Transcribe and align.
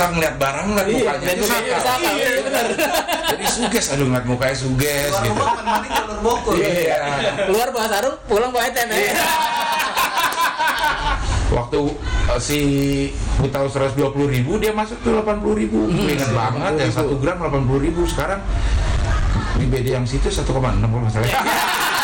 susah 0.00 0.16
ngeliat 0.16 0.36
barang 0.40 0.66
ngeliat 0.66 0.86
Iya, 0.88 0.96
mukanya 0.96 1.20
dan 1.20 1.34
itu 1.36 1.44
mukanya 1.44 1.68
sakal. 1.68 1.84
sakal, 1.84 2.12
iya 2.16 2.30
benar. 2.40 2.64
jadi 3.28 3.44
suges 3.52 3.86
aduh 3.92 4.06
ngeliat 4.08 4.24
mukanya 4.24 4.56
suges 4.56 5.12
Keluar 5.12 5.20
gitu. 5.20 5.36
rumah 5.36 5.60
maling 5.60 5.92
jalur 5.92 6.54
iya. 6.56 6.96
Keluar 7.44 7.68
bawa 7.68 7.86
sarung, 7.86 8.16
pulang 8.24 8.48
bawa 8.48 8.64
item 8.64 8.86
ya. 8.88 9.12
waktu 11.50 11.80
uh, 12.30 12.38
si 12.40 12.58
Buta 13.36 13.60
120 13.60 14.00
ribu 14.30 14.56
dia 14.56 14.72
masuk 14.72 14.96
tuh 15.02 15.20
80 15.20 15.60
ribu. 15.60 15.84
Hmm, 15.84 16.08
ingat 16.08 16.30
banget 16.30 16.72
ya 16.78 17.04
1 17.04 17.20
gram 17.20 17.36
80 17.36 17.84
ribu. 17.84 18.00
Sekarang 18.06 18.40
di 19.58 19.66
BD 19.66 19.92
yang 19.92 20.06
situ 20.06 20.30
1,6 20.30 20.48
kalau 20.48 20.64
nggak 21.04 21.12
salah 21.12 21.28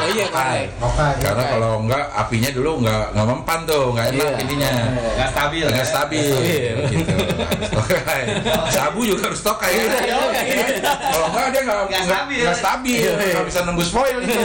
Oh 0.00 0.08
iya, 0.08 0.24
Okai. 0.26 0.60
Okai. 0.78 1.12
karena 1.18 1.44
kalau 1.46 1.72
enggak 1.80 2.04
apinya 2.10 2.50
dulu 2.50 2.70
enggak 2.80 3.04
nggak 3.10 3.26
mempan 3.26 3.60
tuh 3.62 3.84
nggak 3.90 4.06
enak 4.10 4.20
Iya. 4.26 4.42
ininya 4.42 4.70
Nggak 5.12 5.28
stabil. 5.30 5.64
nggak 5.66 5.78
ya? 5.78 5.86
stabil 5.86 6.24
stabil. 6.26 6.74
gitu 6.90 7.14
Harus 7.38 7.70
tokai. 7.70 8.22
sabu 8.70 9.00
juga 9.04 9.22
harus 9.26 9.40
tokai 9.40 9.70
ya 9.70 9.82
Iya, 9.82 9.96
iya. 10.40 10.64
kalau 11.06 11.26
enggak 11.28 11.46
dia 11.50 11.62
nggak 11.62 11.78
Nggak 11.80 12.00
nggak 12.00 12.04
stabil. 12.10 12.40
nggak 12.40 12.56
stabil 12.58 12.98
Iya, 12.98 13.12
iya. 13.14 13.32
nggak 13.32 13.46
bisa 13.46 13.60
nembus 13.62 13.88
foil 13.90 14.16
gitu 14.20 14.40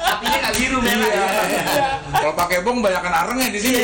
Apinya 0.00 0.38
nggak 0.40 0.54
biru 0.56 0.78
memang. 0.80 1.08
Iya. 1.08 1.26
kalau 2.10 2.34
pakai 2.34 2.58
bong 2.60 2.78
banyakkan 2.80 3.12
arengnya 3.14 3.48
di 3.48 3.60
sini 3.60 3.80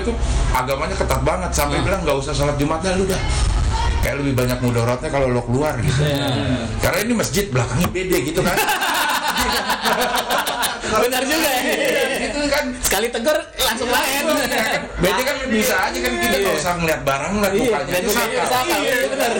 gue 0.00 0.08
tuh 0.08 0.16
agamanya 0.50 0.96
ketat 0.96 1.20
banget. 1.20 1.50
Sampai 1.52 1.84
bilang 1.84 2.00
nggak 2.00 2.16
usah 2.16 2.32
sholat 2.32 2.56
jumat 2.56 2.80
dah 2.80 2.96
lu 2.96 3.04
dah. 3.04 3.20
Kayak 4.00 4.24
lebih 4.24 4.32
banyak 4.32 4.58
mudaratnya 4.58 5.12
kalau 5.12 5.28
lo 5.28 5.44
keluar 5.44 5.76
gitu. 5.76 6.00
Karena 6.80 6.98
ini 7.04 7.12
masjid 7.12 7.44
belakangnya 7.46 7.88
beda 7.92 8.16
gitu 8.24 8.40
kan. 8.40 8.56
Benar 10.90 11.22
juga 11.22 11.50
ya. 11.54 11.62
itu 12.18 12.40
kan. 12.50 12.64
Sekali 12.82 13.06
tegur 13.12 13.36
langsung 13.60 13.86
lain. 13.86 14.24
beda 15.00 15.22
kan 15.22 15.36
bisa 15.48 15.74
aja 15.80 15.96
kan 15.96 16.12
kita 16.12 16.36
nggak 16.36 16.56
usah 16.56 16.72
ngeliat 16.76 17.00
barang 17.02 17.32
ngeliat 17.38 17.52
Iya, 17.54 17.62
mukanya 17.62 17.92
itu 17.96 18.10
iya. 18.10 18.96
benar. 19.08 19.32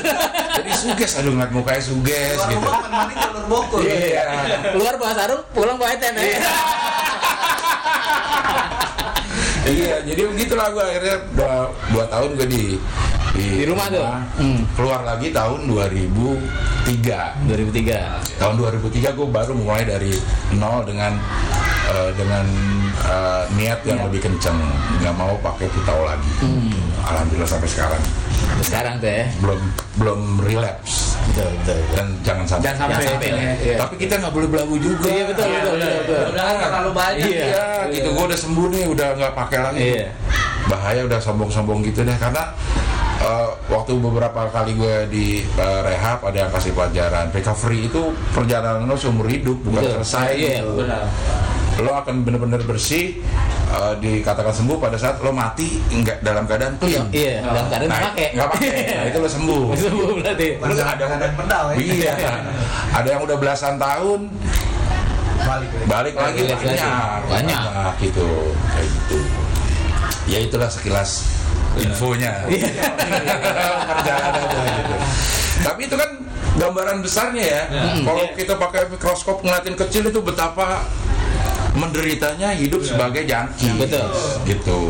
jadi 0.56 0.70
suges 0.72 1.12
aduh 1.20 1.32
ngeliat 1.36 1.52
mukanya 1.52 1.82
suges 1.84 2.38
gitu. 2.38 2.64
jalur 3.12 3.44
Bogor. 3.44 3.80
iya. 3.84 4.24
Keluar 4.72 4.94
bawa 4.96 5.12
sarung, 5.12 5.42
pulang 5.52 5.76
bawa 5.76 5.90
item 5.92 6.14
ya. 6.16 6.40
Iya 9.70 9.96
jadi 10.02 10.22
begitulah 10.26 10.66
gue 10.74 10.84
akhirnya 10.84 11.16
dua, 11.34 11.70
dua 11.94 12.04
tahun 12.10 12.30
gue 12.36 12.48
di 12.50 12.64
Di 13.30 13.62
rumah 13.62 13.86
tuh? 13.86 14.02
Hmm. 14.42 14.66
keluar 14.74 15.06
lagi 15.06 15.30
tahun 15.30 15.70
2003 15.70 17.46
2003. 17.46 18.42
tahun 18.42 18.54
2003 18.58 19.14
gue 19.14 19.28
baru 19.30 19.52
mulai 19.54 19.86
dari 19.86 20.10
nol 20.58 20.82
dengan 20.82 21.14
eh, 21.90 22.10
dengan 22.14 22.46
eh, 23.02 23.42
niat 23.54 23.80
yang 23.82 24.00
lebih 24.06 24.20
kenceng 24.22 24.58
nggak 24.98 25.14
mau 25.14 25.34
pakai 25.40 25.66
putau 25.68 26.06
lagi 26.06 26.30
alhamdulillah 27.02 27.48
sampai 27.48 27.68
sekarang 27.68 28.02
Sampai 28.40 28.64
Sekarang 28.64 28.94
tuh 28.98 29.08
ya. 29.08 29.24
belum 29.38 29.60
belum 29.96 30.20
relapse 30.40 31.12
Betul, 31.30 31.52
betul. 31.54 31.76
betul. 31.76 31.94
dan 31.94 32.06
jangan 32.24 32.44
sampai 32.48 32.64
Jangan 32.64 32.78
sampai. 32.80 32.94
Jangan 32.96 33.12
sampai, 33.12 33.28
ya. 33.30 33.52
iya. 33.60 33.76
tapi 33.76 33.94
kita 33.96 34.14
nggak 34.16 34.32
boleh 34.32 34.48
belagu 34.48 34.74
juga 34.76 35.06
Iya, 35.06 35.24
betul, 35.28 35.44
Iya, 35.44 35.58
betul, 35.60 35.70
benar. 35.70 35.76
betul, 35.76 36.00
betul. 36.00 36.16
Mudah-mudahan 36.16 36.54
nggak 36.56 36.70
terlalu 36.70 36.92
banyak. 36.92 37.26
Iya. 37.26 37.44
Iya, 37.44 37.64
gitu 37.92 38.08
gue 38.10 38.24
udah 38.26 38.38
sembuh 38.40 38.66
nih, 38.66 38.84
udah 38.88 39.08
nggak 39.14 39.32
pakai 39.36 39.58
lagi. 39.60 39.80
Iya. 39.92 40.06
Bahaya 40.66 41.00
udah 41.04 41.20
sombong-sombong 41.20 41.78
gitu 41.82 42.00
deh, 42.02 42.16
karena 42.16 42.42
eh, 43.20 43.48
waktu 43.68 43.92
beberapa 43.94 44.40
kali 44.48 44.72
gue 44.74 44.96
di 45.06 45.26
eh, 45.44 45.80
rehab 45.84 46.18
ada 46.24 46.36
yang 46.38 46.50
kasih 46.50 46.72
pelajaran 46.72 47.26
recovery 47.30 47.86
itu 47.86 48.02
perjalanan 48.32 48.84
lo 48.84 48.96
seumur 48.96 49.28
hidup 49.28 49.60
bukan 49.60 49.82
Betul. 49.84 49.94
selesai. 50.00 50.28
Iya, 50.34 50.48
gitu. 50.58 50.68
Benar. 50.80 51.04
Lo 51.80 51.96
akan 51.96 52.22
bener-bener 52.22 52.60
bersih, 52.60 53.24
eh, 53.66 53.92
dikatakan 53.96 54.52
sembuh 54.52 54.76
pada 54.78 54.94
saat 54.94 55.16
lo 55.18 55.30
mati 55.30 55.80
nggak 55.80 56.20
dalam 56.20 56.44
keadaan 56.44 56.76
clean. 56.76 57.08
Iya, 57.10 57.40
dalam 57.42 57.64
keadaan 57.66 57.88
Nah, 57.88 58.00
pakai. 58.06 58.26
nggak 58.32 58.48
pakai, 58.50 58.68
nah 58.94 59.04
itu 59.06 59.18
lo 59.18 59.28
sembuh. 59.30 59.62
Sembuh 59.74 60.08
berarti. 60.14 60.48
Lu 60.58 60.72
ada 60.76 60.92
Keadaan 61.00 61.32
pedal 61.34 61.64
ya. 61.66 61.76
Iya, 61.76 62.14
ada 62.92 63.08
yang 63.08 63.22
udah 63.22 63.36
belasan 63.36 63.74
tahun 63.76 64.20
Balik. 65.40 65.68
balik 65.88 66.14
lagi 66.14 66.40
Balik 66.44 66.52
lagi. 66.52 66.84
banyak, 66.84 67.24
Banyak. 67.26 67.92
gitu, 67.98 68.28
kayak 68.68 68.86
gitu. 68.86 69.18
Ya 70.28 70.38
itulah 70.38 70.68
sekilas 70.68 71.24
infonya. 71.74 72.44
Perjalanannya 73.88 74.58
gitu. 74.76 74.94
Tapi 75.60 75.80
itu 75.82 75.96
kan 75.96 76.10
gambaran 76.52 77.00
besarnya 77.00 77.40
ya. 77.42 77.62
Kalau 78.00 78.24
kita 78.32 78.54
pakai 78.54 78.80
mikroskop 78.88 79.40
ngeliatin 79.40 79.76
kecil 79.76 80.02
itu 80.04 80.20
betapa 80.20 80.84
menderitanya 81.74 82.50
hidup 82.52 82.82
sebagai 82.82 83.24
jangki. 83.24 83.70
Betul. 83.78 84.08
Gitu. 84.44 84.80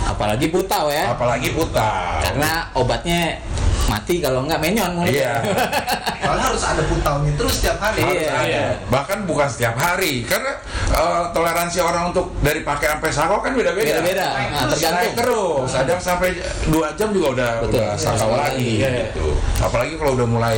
Apalagi 0.00 0.46
putau 0.48 0.88
ya. 0.88 1.12
Apalagi 1.12 1.52
putar. 1.52 2.20
Karena 2.20 2.66
obatnya 2.74 3.38
mati 3.86 4.22
kalau 4.22 4.46
nggak 4.46 4.60
menyon 4.60 4.90
mulut. 4.96 5.10
Iya. 5.10 5.42
Soalnya 6.22 6.44
harus 6.46 6.62
ada 6.62 6.82
putaunya 6.86 7.32
terus 7.34 7.52
setiap 7.58 7.78
hari. 7.80 8.00
Harus 8.00 8.16
Iya, 8.16 8.30
ada. 8.30 8.44
iya. 8.46 8.64
Bahkan 8.86 9.18
bukan 9.26 9.48
setiap 9.50 9.74
hari 9.74 10.22
karena 10.22 10.52
eh, 10.90 11.22
toleransi 11.32 11.78
orang 11.80 12.14
untuk 12.14 12.30
dari 12.38 12.60
pakai 12.62 12.86
sampai 12.96 13.10
sako 13.10 13.34
kan 13.40 13.52
beda-beda. 13.52 13.98
Beda-beda. 13.98 14.26
Nah, 14.30 14.62
terus, 14.64 14.78
tergantung. 14.78 15.14
Terus, 15.18 15.70
ada 15.74 15.92
sampai 15.98 16.30
dua 16.70 16.86
jam 16.94 17.08
juga 17.10 17.28
udah 17.34 17.50
Betul. 17.60 17.72
udah 17.76 17.88
sakau 17.94 18.30
Iya. 18.30 18.38
lagi 18.38 18.68
Iya. 18.78 18.88
gitu. 19.10 19.26
Apalagi 19.58 19.92
kalau 19.96 20.12
udah 20.14 20.28
mulai 20.28 20.56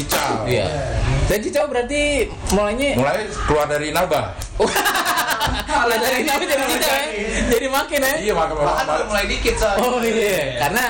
cicau. 0.00 0.32
Iya. 0.48 0.66
Dan 1.28 1.38
cicau 1.38 1.64
berarti 1.68 2.26
mulainya 2.50 2.88
Mulai 2.96 3.18
keluar 3.46 3.66
dari 3.68 3.88
naba. 3.92 4.34
kalau 5.70 5.96
dari 5.96 6.24
nama 6.24 6.42
jadi 6.42 6.64
cicau 6.66 6.94
ya. 6.96 7.06
Jadi 7.50 7.66
makin 7.68 7.98
ya. 8.00 8.14
Iya, 8.20 8.32
maka 8.34 8.52
Bahkan 8.56 8.84
udah 8.86 9.06
mulai 9.06 9.26
dikit 9.28 9.54
soalnya. 9.56 9.84
Oh 9.84 10.00
iya, 10.00 10.58
karena 10.58 10.84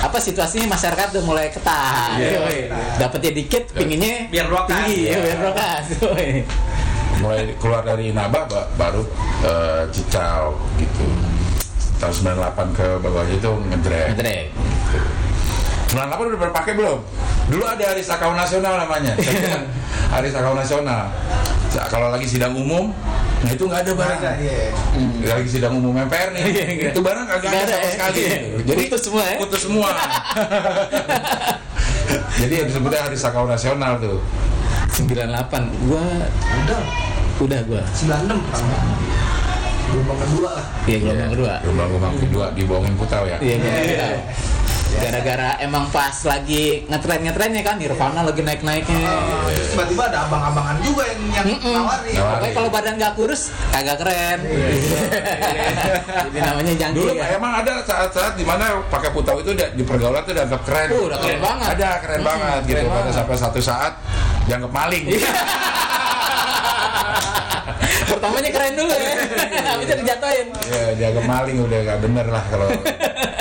apa 0.00 0.16
situasinya 0.16 0.66
masyarakat 0.70 1.06
udah 1.12 1.24
mulai 1.24 1.46
ketat. 1.48 2.16
Iya. 2.16 2.30
Yoi. 2.38 2.58
Dapatnya 2.96 3.30
dikit, 3.34 3.62
pinginnya 3.72 4.28
Biar 4.28 4.46
rokas. 4.46 4.70
tinggi, 4.70 4.98
ya, 5.08 5.16
biar 5.18 5.38
rokas. 5.40 5.84
Yoi. 5.98 6.28
mulai 7.20 7.52
keluar 7.60 7.84
dari 7.84 8.16
naba 8.16 8.48
ba- 8.48 8.64
baru 8.74 9.04
eh, 9.44 9.84
cicau 9.92 10.56
gitu. 10.80 11.04
Tahun 12.00 12.16
98 12.16 12.72
ke 12.72 12.86
bawahnya 12.96 13.36
itu 13.36 13.52
ngedrek. 13.68 14.06
Ngedrek. 14.16 14.44
98 15.90 16.30
udah 16.30 16.40
berpakai 16.40 16.72
belum? 16.74 16.98
Dulu 17.50 17.64
ada 17.66 17.84
hari 17.84 17.98
sakau 17.98 18.30
nasional 18.30 18.78
namanya. 18.78 19.10
hari 20.06 20.30
sakau 20.34 20.54
nasional. 20.54 21.10
Nah, 21.70 21.86
kalau 21.86 22.10
lagi 22.10 22.26
sidang 22.26 22.52
umum, 22.52 22.90
nah 23.40 23.48
itu 23.48 23.62
nggak 23.62 23.80
ada 23.82 23.92
barang. 23.94 24.18
Ada, 24.20 24.32
iya. 24.38 24.70
Lagi 25.24 25.48
sidang 25.48 25.74
umum 25.74 25.94
MPR 25.96 26.30
nih, 26.30 26.42
Iya, 26.42 26.64
iya. 26.66 26.90
itu 26.90 26.98
barang 26.98 27.26
kagak 27.26 27.46
Nggak 27.46 27.62
ada 27.62 27.62
ada, 27.62 27.74
sama 27.74 27.82
ya. 27.82 27.90
sekali. 27.90 28.18
Iya. 28.18 28.38
Jadi 28.64 28.82
Putus 28.86 29.02
semua, 29.02 29.22
ya? 29.22 29.36
Putus 29.38 29.60
semua. 29.62 29.88
Jadi 32.40 32.52
yang 32.54 32.66
disebutnya 32.66 33.00
hari 33.02 33.14
sakau 33.14 33.46
nasional 33.46 33.98
tuh. 33.98 34.18
98. 34.94 35.86
Gua 35.86 36.02
Udah. 36.66 36.82
udah 37.40 37.60
gua. 37.66 37.82
96 37.94 38.46
pertama. 38.46 38.76
Gelombang 39.90 40.18
kedua 40.20 40.50
lah. 40.54 40.66
Iya, 40.86 40.96
gelombang 41.00 41.30
kedua. 41.32 41.52
Gelombang-gelombang 41.62 42.14
kedua 42.20 42.46
dibohongin 42.54 42.94
putau 42.94 43.22
ya. 43.26 43.36
Iya, 43.38 43.54
gelombang 43.58 43.86
kedua. 43.86 44.08
Gara-gara 44.92 45.54
emang 45.58 45.86
pas 45.88 46.12
lagi 46.24 46.82
ngetren-ngetrennya 46.84 47.62
kan 47.62 47.76
Nirvana 47.76 48.20
lagi 48.20 48.40
naik-naiknya. 48.40 49.00
Ah, 49.00 49.46
terus 49.46 49.70
tiba-tiba 49.70 50.02
ada 50.04 50.26
abang-abangan 50.26 50.76
juga 50.80 51.06
yang 51.06 51.22
yang 51.32 51.46
Mm-mm. 51.48 51.72
nawarin. 51.72 52.10
Nawarin. 52.10 52.34
Pokoknya 52.34 52.52
kalau 52.52 52.68
badan 52.68 52.94
gak 52.96 53.14
kurus 53.14 53.42
kagak 53.70 53.96
keren. 53.96 54.38
Jadi 56.26 56.38
namanya 56.38 56.72
jangki. 56.76 56.98
Dulu 56.98 57.12
kan? 57.14 57.28
emang 57.30 57.52
ada 57.56 57.72
saat-saat 57.80 58.32
di 58.34 58.42
mana 58.42 58.64
pakai 58.86 59.10
putau 59.10 59.38
itu 59.38 59.52
di 59.52 59.62
di 59.72 59.82
pergaulan 59.82 60.20
tuh 60.20 60.34
dianggap 60.34 60.60
keren. 60.64 60.88
Uh, 60.90 61.06
udah 61.06 61.18
keren 61.18 61.38
banget. 61.40 61.68
Ada 61.70 61.88
keren 62.00 62.18
Hmm, 62.18 62.26
banget 62.26 62.60
gitu. 62.60 62.70
keren 62.72 62.84
Pada 62.84 62.98
banget. 62.98 63.14
sampai 63.14 63.36
satu 63.38 63.60
saat 63.60 63.92
dianggap 64.44 64.70
maling. 64.70 65.04
Pertamanya 68.02 68.50
keren 68.50 68.74
dulu 68.74 68.90
ya. 68.90 69.12
Habis 69.70 69.86
itu 69.86 69.94
dijatuhin. 69.98 70.46
Ya 70.66 70.82
dianggap 70.94 71.24
maling 71.24 71.56
udah 71.62 71.78
gak 71.84 71.98
bener 72.00 72.26
lah 72.26 72.42
kalau. 72.48 72.68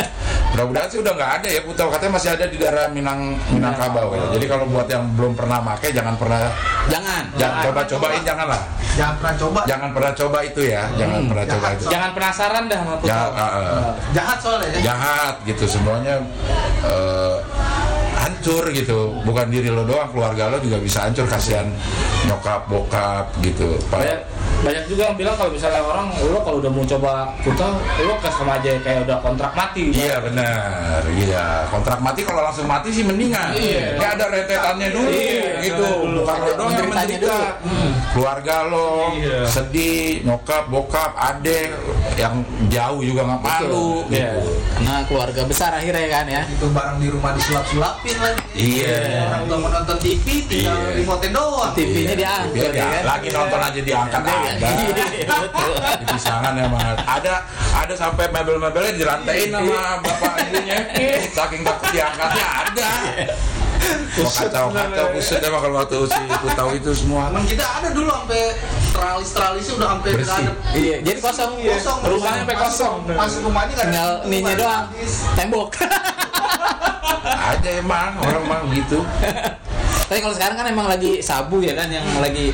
Mudah-mudahan 0.59 0.91
sih 0.91 0.99
udah 0.99 1.13
nggak 1.15 1.31
ada 1.39 1.47
ya 1.47 1.61
putau 1.63 1.87
katanya 1.87 2.11
masih 2.19 2.29
ada 2.35 2.45
di 2.45 2.57
daerah 2.59 2.85
Minang 2.91 3.19
Minangkabau 3.47 4.11
ya. 4.11 4.25
Jadi 4.35 4.45
kalau 4.45 4.65
buat 4.67 4.91
yang 4.91 5.07
belum 5.15 5.31
pernah 5.31 5.63
make 5.63 5.87
jangan 5.89 6.19
pernah 6.19 6.51
Jangan. 6.91 7.23
jangan 7.39 7.63
coba 7.63 7.81
cobain 7.87 8.21
janganlah. 8.27 8.61
Jangan 8.99 9.13
pernah 9.15 9.35
coba. 9.39 9.59
Jangan 9.63 9.89
pernah 9.95 10.11
coba 10.11 10.37
itu 10.43 10.61
ya. 10.67 10.83
Jangan 10.99 11.21
pernah 11.31 11.45
coba 11.47 11.67
itu. 11.71 11.85
Jangan 11.87 12.09
penasaran 12.11 12.63
dah 12.67 12.77
sama 12.77 12.91
Ya, 12.91 12.99
putau. 12.99 13.29
uh, 13.31 13.39
uh, 13.39 13.91
Jahat 14.11 14.37
soalnya 14.43 14.67
ya. 14.75 14.79
jahat 14.91 15.35
gitu 15.47 15.63
semuanya 15.63 16.19
eh, 16.83 17.35
hancur 18.39 18.63
gitu. 18.71 19.11
Bukan 19.27 19.51
diri 19.51 19.67
lo 19.67 19.83
doang, 19.83 20.07
keluarga 20.15 20.47
lo 20.47 20.57
juga 20.63 20.79
bisa 20.79 21.03
hancur 21.03 21.27
kasihan 21.27 21.67
nyokap 22.23 22.63
bokap 22.71 23.27
gitu. 23.43 23.75
Padahal 23.91 24.23
banyak 24.59 24.85
juga 24.87 25.07
yang 25.07 25.15
bilang 25.15 25.35
kalau 25.35 25.51
misalnya 25.51 25.79
orang 25.79 26.07
lo 26.19 26.39
kalau 26.43 26.57
udah 26.59 26.71
mau 26.71 26.83
coba 26.83 27.31
putar 27.43 27.71
lo 27.99 28.15
ke 28.19 28.27
sama 28.27 28.59
aja 28.59 28.75
kayak 28.79 29.07
udah 29.07 29.17
kontrak 29.23 29.51
mati 29.55 29.87
Iya 29.91 30.19
benar, 30.19 30.99
iya 31.15 31.63
kontrak 31.71 31.99
mati 31.99 32.27
kalau 32.27 32.43
langsung 32.43 32.67
mati 32.67 32.91
sih 32.91 33.03
mendingan. 33.03 33.55
Iya. 33.55 33.95
Nggak 33.99 34.11
ada 34.19 34.25
rentetannya 34.31 34.87
dulu, 34.91 35.09
Iya, 35.11 35.51
gitu. 35.63 35.83
dulu. 35.83 36.19
Bukan 36.23 36.37
lo 36.39 36.51
doang 36.55 36.71
yang 36.75 36.87
menderita. 36.91 37.37
Keluarga 38.11 38.55
lo 38.67 38.89
Iya. 39.15 39.39
sedih, 39.47 40.27
nyokap, 40.27 40.67
bokap, 40.67 41.11
adek 41.15 41.71
yang 42.15 42.43
jauh 42.67 42.99
juga 42.99 43.21
nggak 43.27 43.41
malu. 43.43 44.03
Iya. 44.11 44.39
gitu. 44.39 44.51
Karena 44.79 44.95
keluarga 45.07 45.41
besar 45.43 45.71
akhirnya 45.71 46.07
kan 46.07 46.25
ya. 46.27 46.41
itu 46.49 46.67
barang 46.67 46.97
di 46.99 47.07
rumah 47.07 47.31
disulap-sulapin 47.31 48.15
lagi 48.31 48.63
Iya. 48.81 48.97
orang 49.23 49.41
udah 49.43 49.57
mau 49.57 49.69
nonton 49.71 49.97
TV 49.97 50.25
tinggal 50.43 50.75
Iya. 50.75 50.95
remote 50.95 51.27
doang 51.29 51.71
TV-nya 51.71 52.05
Iya, 52.09 52.15
diangkat 52.15 52.51
dia 52.51 52.69
ya 52.75 52.87
kan. 52.91 53.03
lagi 53.05 53.27
nonton 53.29 53.59
aja 53.61 53.79
diangkat 53.81 54.21
ada. 54.21 54.67
Iya, 54.69 55.05
betul. 55.39 55.73
Di 55.95 56.05
pisangan 56.07 56.53
emang 56.55 56.83
ada 56.99 57.33
ada 57.71 57.93
sampai 57.93 58.25
mebel-mebelnya 58.29 58.93
dirantain 58.95 59.47
sama 59.47 59.79
bapak 59.99 60.33
ibunya. 60.43 60.77
Saking 61.29 61.61
takut 61.61 61.87
diangkatnya 61.89 62.45
ada. 62.59 62.89
Mau 64.11 64.27
kacau-kacau 64.27 65.05
kusut 65.15 65.39
emang 65.39 65.61
kalau 65.61 65.75
waktu 65.77 65.97
si 66.05 66.21
Putau 66.37 66.69
itu 66.73 66.91
semua. 66.93 67.31
Emang 67.31 67.47
kita 67.47 67.63
ada 67.63 67.89
dulu 67.89 68.11
sampai 68.11 68.43
teralis-teralisnya 68.91 69.73
udah 69.73 69.87
sampai 69.89 70.09
Bersih. 70.11 70.35
ada 70.37 70.51
Iya, 70.73 70.95
jadi 70.99 71.19
kosong. 71.19 71.51
kosong 71.55 71.97
Rumahnya 72.03 72.41
sampai 72.43 72.57
kosong. 72.59 72.95
masuk 73.09 73.39
rumah 73.41 73.61
ini 73.63 73.71
nggak 73.71 73.79
ada 73.79 73.87
Tinggal 73.87 74.11
ninya 74.27 74.53
doang. 74.53 74.85
Tembok. 75.33 75.67
Ada 77.23 77.69
emang 77.81 78.19
orang 78.21 78.43
mah 78.47 78.61
gitu. 78.73 78.99
Tapi 80.09 80.19
kalau 80.25 80.33
sekarang 80.33 80.55
kan 80.57 80.67
emang 80.69 80.87
lagi 80.89 81.21
sabu 81.21 81.61
ya 81.61 81.77
kan 81.77 81.89
yang 81.89 82.05
lagi 82.17 82.53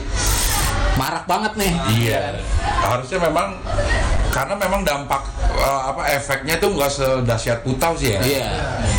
marak 0.96 1.24
banget 1.28 1.54
nih. 1.60 1.74
Iya. 1.92 2.40
Harusnya 2.84 3.19
memang 3.24 3.60
karena 4.31 4.56
memang 4.60 4.84
dampak 4.84 5.24
eh, 5.56 5.81
apa 5.92 6.02
efeknya 6.12 6.60
tuh 6.60 6.75
nggak 6.75 6.92
sedahsyat 6.92 7.63
Putau 7.63 7.96
sih 7.96 8.16
ya. 8.16 8.19
Iya. 8.24 8.48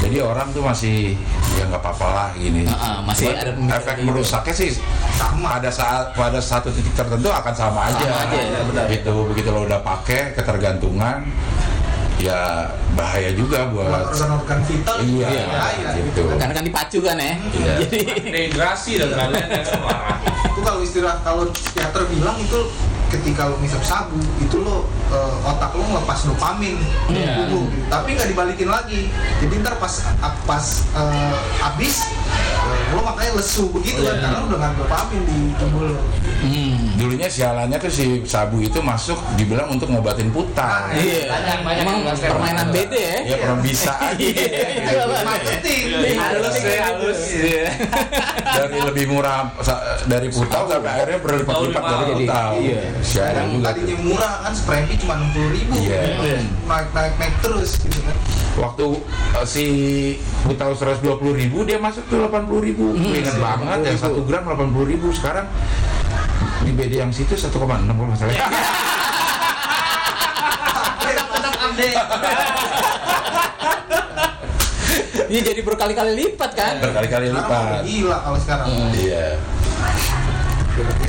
Jadi 0.01 0.17
orang 0.21 0.49
tuh 0.53 0.65
masih 0.65 1.17
ya 1.57 1.65
nggak 1.69 1.81
apa-apa 1.81 2.07
lah 2.13 2.29
gini. 2.37 2.65
Heeh, 2.69 2.97
masih 3.05 3.33
Cuman 3.33 3.69
ada 3.69 3.77
efek 3.81 3.95
gitu. 4.01 4.07
merusaknya 4.09 4.55
sih 4.57 4.71
Sama. 5.17 5.57
pada 5.57 5.71
saat 5.73 6.07
pada 6.13 6.41
satu 6.41 6.69
titik 6.73 6.93
tertentu 6.97 7.29
akan 7.33 7.55
sama 7.57 7.93
aja. 7.93 8.05
Sama 8.05 8.25
aja, 8.29 8.39
ya, 8.41 8.61
benar. 8.65 8.85
Gitu 8.89 9.13
begitu 9.33 9.49
lo 9.53 9.65
udah 9.65 9.81
pakai 9.81 10.37
ketergantungan 10.37 11.25
ya 12.17 12.65
bahaya 12.97 13.29
juga 13.37 13.69
buat 13.69 14.09
organ-organ 14.09 14.61
vital 14.65 14.97
Iya, 15.05 15.45
bahaya 15.47 15.89
gitu. 16.01 16.23
Karena 16.33 16.55
kan 16.57 16.65
dipacu 16.65 16.99
kan 17.05 17.17
ya. 17.21 17.35
Iya. 17.53 17.75
Jadi 17.85 17.99
dehidrasi 18.33 18.93
dan 18.97 19.09
lain-lain 19.13 19.51
yang 19.53 19.69
marah 19.85 20.17
itu 20.57 20.61
kalau 20.65 20.81
istilah 20.81 21.15
kalau 21.21 21.45
psikiater 21.53 22.03
bilang 22.09 22.37
itu 22.41 22.61
ketika 23.07 23.47
lo 23.47 23.55
ngisap 23.63 23.83
sabu 23.83 24.19
itu 24.43 24.57
lo 24.61 24.87
eh, 25.09 25.35
otak 25.47 25.71
lo 25.75 25.83
ngelepas 25.87 26.19
dopamin 26.27 26.77
di 27.07 27.15
Iya. 27.17 27.47
tubuh 27.47 27.67
tapi 27.87 28.15
nggak 28.15 28.29
dibalikin 28.31 28.69
lagi 28.69 29.11
jadi 29.39 29.55
ntar 29.63 29.79
pas 29.79 29.95
pas 30.45 30.65
eh, 30.95 31.35
habis 31.63 32.07
eh, 32.07 32.95
lo 32.95 33.01
makanya 33.03 33.39
lesu 33.39 33.71
begitu 33.71 34.03
kan 34.03 34.15
Iya. 34.19 34.23
karena 34.27 34.37
lo 34.43 34.47
udah 34.51 34.59
nggak 34.59 34.75
dopamin 34.83 35.21
di 35.23 35.39
tubuh 35.57 35.81
lo 35.87 35.95
hmm. 36.43 36.99
dulunya 36.99 37.29
sialannya 37.31 37.79
tuh 37.79 37.93
si 37.93 38.07
sabu 38.27 38.59
itu 38.61 38.79
masuk 38.83 39.19
dibilang 39.39 39.71
untuk 39.71 39.89
ngobatin 39.89 40.29
Putau. 40.35 40.65
Ah, 40.67 40.91
Iya. 40.93 41.31
Banyak, 41.31 41.59
banyak 41.65 41.85
Emang 41.87 41.99
permainan 42.19 42.69
beda 42.75 42.99
ya. 42.99 43.19
Ya 43.25 43.37
pernah 43.41 43.61
bisa. 43.63 43.93
Iya, 44.17 45.03
marketing 45.25 45.83
Halus 46.17 46.57
halus. 46.61 47.21
Iya. 47.33 47.67
dari 48.43 48.79
lebih 48.81 49.05
murah 49.13 49.53
dari 50.09 50.29
Putau 50.33 50.67
sampai 50.69 50.91
akhirnya 50.91 51.19
berlipat-lipat 51.21 51.83
dari. 51.83 52.25
Putau. 52.27 52.51
Iya. 52.61 52.81
Sialan 52.99 53.35
yang 53.35 53.49
juga 53.53 53.67
tadinya 53.69 53.87
tuh. 53.89 54.01
murah 54.03 54.35
kan 54.41 54.53
Sprempi 54.53 54.95
cuma 54.97 55.13
enam 55.15 55.29
puluh 55.31 55.51
ribu 55.51 55.75
Iya. 55.79 56.01
naik 56.63 56.89
naik 56.91 57.15
naik 57.17 57.35
terus 57.41 57.71
gitu 57.79 57.99
kan 58.01 58.17
Waktu 58.57 58.87
uh, 59.35 59.45
si 59.45 59.65
Putau 60.41 60.73
120 60.73 61.05
ribu 61.37 61.59
dia 61.63 61.77
masuk 61.77 62.01
tuh 62.07 62.25
80 62.25 62.49
ribu. 62.63 62.89
Hmm, 62.91 63.13
Ingat 63.13 63.37
banget 63.37 63.79
ya 63.85 64.09
1 64.09 64.17
gram 64.23 64.43
80 64.47 64.73
ribu 64.87 65.13
sekarang 65.13 65.45
di 66.59 66.73
BD 66.73 66.99
yang 66.99 67.11
situ 67.11 67.33
1,6 67.33 67.53
kalau 67.53 67.77
nggak 67.85 68.17
salah. 68.17 68.33
Ini 75.27 75.41
jadi 75.43 75.61
berkali-kali 75.61 76.13
lipat 76.15 76.51
kan. 76.55 76.75
Berkali-kali 76.79 77.27
Sekarang 77.29 77.67
lipat. 77.75 77.83
gila 77.85 78.17
kalau 78.21 78.39
sekarang 78.39 78.67
Iya. 78.95 79.27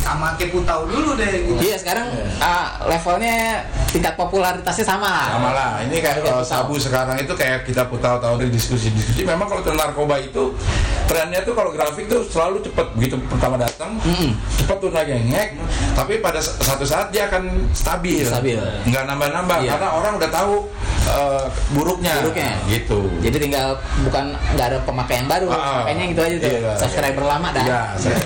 Sama 0.07 0.27
kayak 0.39 0.51
putau 0.55 0.87
dulu 0.87 1.19
deh 1.19 1.33
gitu 1.43 1.59
Iya 1.59 1.75
sekarang 1.75 2.07
ah, 2.39 2.79
levelnya 2.87 3.67
tingkat 3.91 4.13
popularitasnya 4.15 4.85
sama 4.87 5.07
lah. 5.09 5.27
Sama 5.35 5.49
lah, 5.51 5.71
ini 5.83 5.97
kayak 5.99 6.23
kalau 6.23 6.43
sabu 6.43 6.79
sekarang 6.79 7.19
itu 7.19 7.33
kayak 7.35 7.67
kita 7.67 7.83
putau 7.91 8.15
tahun 8.21 8.47
di 8.47 8.55
diskusi-diskusi. 8.55 9.27
Memang 9.27 9.47
kalau 9.51 9.61
tentang 9.63 9.91
narkoba 9.91 10.15
itu 10.21 10.55
trennya 11.07 11.39
tuh 11.41 11.53
kalau 11.53 11.71
grafik 11.71 12.05
tuh 12.05 12.21
selalu 12.23 12.59
cepet 12.61 12.87
begitu 12.93 13.15
pertama 13.25 13.55
datang, 13.55 13.95
cepet 14.53 14.77
tuh 14.77 14.89
naik 14.89 15.07
ngek. 15.25 15.49
Tapi 15.93 16.13
pada 16.17 16.37
satu 16.37 16.83
saat 16.83 17.09
dia 17.09 17.25
akan 17.25 17.71
stabil, 17.71 18.21
Stabil. 18.21 18.59
nggak 18.85 19.03
nambah-nambah 19.05 19.57
Iya. 19.57 19.69
karena 19.73 19.87
orang 19.93 20.13
udah 20.15 20.29
tahu 20.29 20.53
eh, 21.07 21.45
buruknya, 21.71 22.19
Buruknya. 22.19 22.51
gitu. 22.67 23.07
Jadi 23.23 23.37
tinggal 23.39 23.79
bukan 24.03 24.35
nggak 24.53 24.67
ada 24.67 24.79
pemakaian 24.83 25.23
baru, 25.25 25.47
Ah, 25.47 25.81
makanya 25.81 26.03
gitu 26.05 26.21
aja 26.21 26.35
tuh. 26.37 26.51
iya. 26.51 26.71
Subscriber 26.75 27.23
lama 27.23 27.47
dah. 27.49 27.63
Iya, 27.63 27.81
saya- 27.95 28.19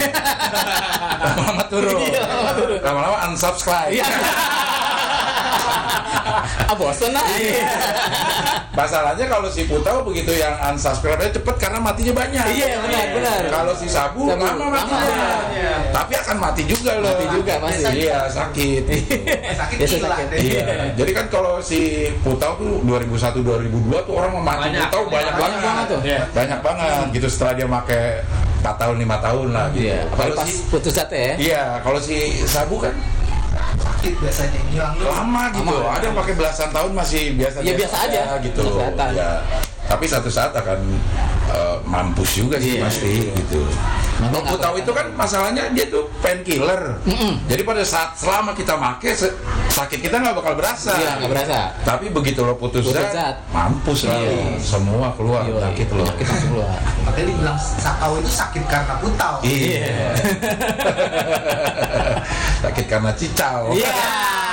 lama-lama 1.29 1.63
turun, 1.69 2.01
Iya, 2.01 2.21
lama 2.25 2.51
turun. 2.57 2.79
lama-lama 2.81 3.17
unsubscribe. 3.29 4.01
Iya. 6.41 6.67
ah 6.67 6.75
bosen 6.75 7.11
lah. 7.11 7.25
Masalahnya 8.71 9.25
kalau 9.27 9.51
si 9.51 9.67
Putau 9.67 10.01
begitu 10.01 10.31
yang 10.31 10.55
unsubscribe 10.63 11.27
cepet 11.27 11.55
karena 11.59 11.77
matinya 11.77 12.13
banyak. 12.17 12.45
Iya, 12.49 12.79
benar, 12.79 13.05
benar. 13.13 13.39
Kalau 13.51 13.73
si 13.75 13.87
Sabu, 13.87 14.25
Sabu, 14.25 14.41
lama 14.41 14.65
matinya. 14.71 15.11
lama. 15.11 15.39
Iya. 15.51 15.73
Tapi 15.91 16.13
akan 16.17 16.37
mati 16.39 16.63
juga 16.63 16.91
loh. 16.97 17.11
Mati 17.11 17.25
juga 17.29 17.53
pasti. 17.59 17.83
Iya, 17.99 18.19
sakit. 18.25 18.83
sakit 19.53 19.77
Biasa 19.77 19.95
gila 19.97 20.07
sakit. 20.09 20.39
iya. 20.39 20.65
Jadi 20.95 21.11
kan 21.11 21.25
kalau 21.27 21.59
si 21.59 22.07
Putau 22.23 22.55
tuh 22.55 22.79
2001 22.87 23.43
2002 23.43 24.07
tuh 24.07 24.13
orang 24.15 24.31
mati 24.39 24.71
Banyak. 24.71 24.81
Putau 24.87 25.01
banyak, 25.05 25.11
Banyak 25.11 25.35
banget. 25.35 25.61
banget 25.61 25.85
tuh. 25.87 25.99
Iya. 26.01 26.19
Banyak 26.31 26.59
banget 26.63 26.91
gitu 27.11 27.27
setelah 27.27 27.53
dia 27.59 27.67
pakai 27.67 28.03
4 28.61 28.77
tahun 28.77 28.95
5 28.97 29.25
tahun 29.25 29.47
lah 29.51 29.65
gitu. 29.73 29.83
Iya. 29.83 29.99
Kalau 30.15 30.33
pas 30.37 30.47
si 30.47 30.53
putus 30.71 30.93
sate 30.95 31.17
ya. 31.19 31.33
Iya, 31.35 31.63
kalau 31.83 31.99
si 31.99 32.15
Sabu 32.47 32.79
kan 32.79 32.93
sakit 34.01 34.17
biasanya 34.17 34.59
hilang 34.65 34.97
lama 34.97 35.43
gitu. 35.53 35.73
Lama. 35.77 35.93
Ada 35.93 36.03
yang 36.03 36.17
pakai 36.17 36.33
belasan 36.33 36.69
tahun 36.73 36.91
masih 36.91 37.37
biasa 37.37 37.57
Iya, 37.61 37.73
biasa 37.77 37.97
aja. 38.01 38.21
gitu. 38.41 38.61
Ya. 39.13 39.29
Tapi 39.83 40.05
satu 40.07 40.25
saat 40.25 40.49
akan 40.51 40.79
eh, 41.47 41.77
mampus 41.83 42.33
juga 42.33 42.57
sih 42.57 42.81
Iya. 42.81 42.81
pasti 42.81 43.29
gitu. 43.29 43.61
Nggak 44.21 44.57
tahu 44.57 44.75
itu 44.77 44.89
kan 44.89 45.05
masalahnya 45.13 45.69
dia 45.69 45.85
tuh 45.85 46.09
painkiller. 46.17 46.97
Jadi 47.45 47.61
pada 47.61 47.83
saat 47.83 48.13
selama 48.15 48.53
kita 48.53 48.73
make 48.73 49.13
sakit 49.69 49.99
kita 49.99 50.17
nggak 50.17 50.33
bakal 50.33 50.53
berasa. 50.55 50.93
Iya 50.95 51.09
nggak 51.19 51.29
berasa. 51.29 51.59
Tapi 51.83 52.09
begitu 52.09 52.41
lo 52.41 52.55
putus, 52.55 52.81
Putus 52.83 52.97
zat, 52.97 53.13
zat. 53.13 53.35
mampus 53.51 54.05
lah 54.05 54.17
Iya. 54.17 54.29
lo. 54.31 54.57
semua 54.57 55.07
keluar 55.13 55.41
Iya, 55.43 55.53
penyakit 55.59 55.87
lo. 55.91 56.05
Langsung 56.07 56.41
keluar. 56.49 56.73
makanya 57.01 57.25
dibilang 57.27 57.57
sakau 57.59 58.17
itu 58.17 58.29
sakit 58.31 58.63
karena 58.65 58.93
putau 58.97 59.33
Iya. 59.43 59.85
sakit 62.61 62.85
karena 62.85 63.11
cicau. 63.17 63.73
Iya. 63.73 63.91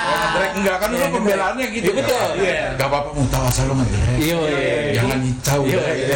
Kalau 0.09 0.17
ngedrek 0.25 0.53
enggak 0.57 0.77
kan 0.81 0.89
Iya, 0.89 0.97
itu 0.97 1.09
pembelaannya 1.13 1.67
gitu. 1.69 1.85
Iya, 1.93 1.97
betul. 2.01 2.29
Iya. 2.41 2.65
Gak 2.81 2.89
apa-apa 2.89 3.09
mau 3.13 3.27
tahu 3.29 3.45
asal 3.45 3.65
lo 3.69 3.75
ngedrek. 3.77 4.17
Iya, 4.17 4.39
iya. 4.49 4.93
Jangan 4.97 5.19
nyicau. 5.21 5.61
Iya, 5.69 5.77
iya. 5.77 5.93
gitu. 5.93 6.15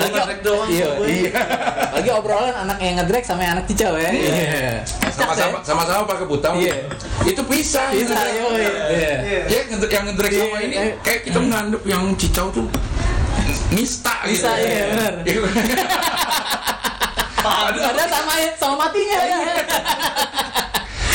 Ngedrek 0.00 0.38
doang. 0.40 0.68
Iya. 0.72 0.88
Iya. 1.04 1.30
Lagi 1.92 2.10
obrolan 2.16 2.54
anak 2.56 2.78
yang 2.80 2.94
ngedrek 3.04 3.24
sama 3.28 3.42
anak 3.44 3.64
cicau 3.68 3.94
ya. 4.00 4.10
Iya. 4.10 4.72
Sama-sama 5.12 5.56
sama-sama 5.60 6.02
pakai 6.08 6.24
butang. 6.24 6.56
Iya. 6.56 6.88
Itu 7.28 7.44
pisah. 7.44 7.92
Iya. 7.92 8.16
Iya. 8.88 9.14
Ya 9.44 9.60
yang 9.68 10.04
ngedrek 10.08 10.32
sama 10.32 10.56
Iya, 10.56 10.58
ini 10.64 10.76
iya. 10.80 10.92
kayak 11.04 11.20
kita 11.28 11.38
menganggap 11.38 11.82
yang 11.84 12.02
cicau 12.16 12.48
tuh 12.48 12.66
nista 13.72 14.14
gitu. 14.28 14.44
Bisa, 14.44 14.52
iya, 14.60 14.84
benar. 14.92 15.14
Padahal 17.42 18.08
sama 18.08 18.34
sama 18.56 18.74
matinya 18.86 19.18
ya. 19.26 19.38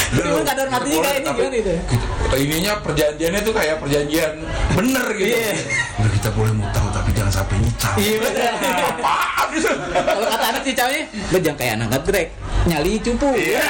Cuma 0.07 0.41
kadar 0.47 0.67
matinya 0.71 0.99
kayak 1.03 1.19
ini 1.19 1.27
Tapi 1.27 1.37
gimana 1.37 1.57
itu? 1.59 1.73
gitu, 1.75 2.35
ininya 2.37 2.73
perjanjiannya 2.79 3.41
tuh 3.43 3.53
kayak 3.55 3.75
perjanjian 3.83 4.33
bener 4.75 5.05
gitu. 5.15 5.35
Iya. 5.35 5.53
Udah 5.99 6.11
kita 6.15 6.29
boleh 6.31 6.51
tapi 6.55 6.96
jangan 7.17 7.33
sampai 7.33 7.55
nyicau. 7.57 7.93
Iya 7.97 8.15
benar. 8.21 8.53
Apaan 8.93 9.47
gitu? 9.57 9.71
Kalau 9.89 10.27
kata 10.29 10.45
anak 10.53 10.61
cicaunya, 10.61 11.01
lu 11.33 11.37
jangan 11.41 11.57
kayak 11.57 11.73
anak 11.81 11.87
ngedrek, 11.97 12.27
nyali 12.69 12.93
cupu. 13.01 13.29
Iya. 13.33 13.65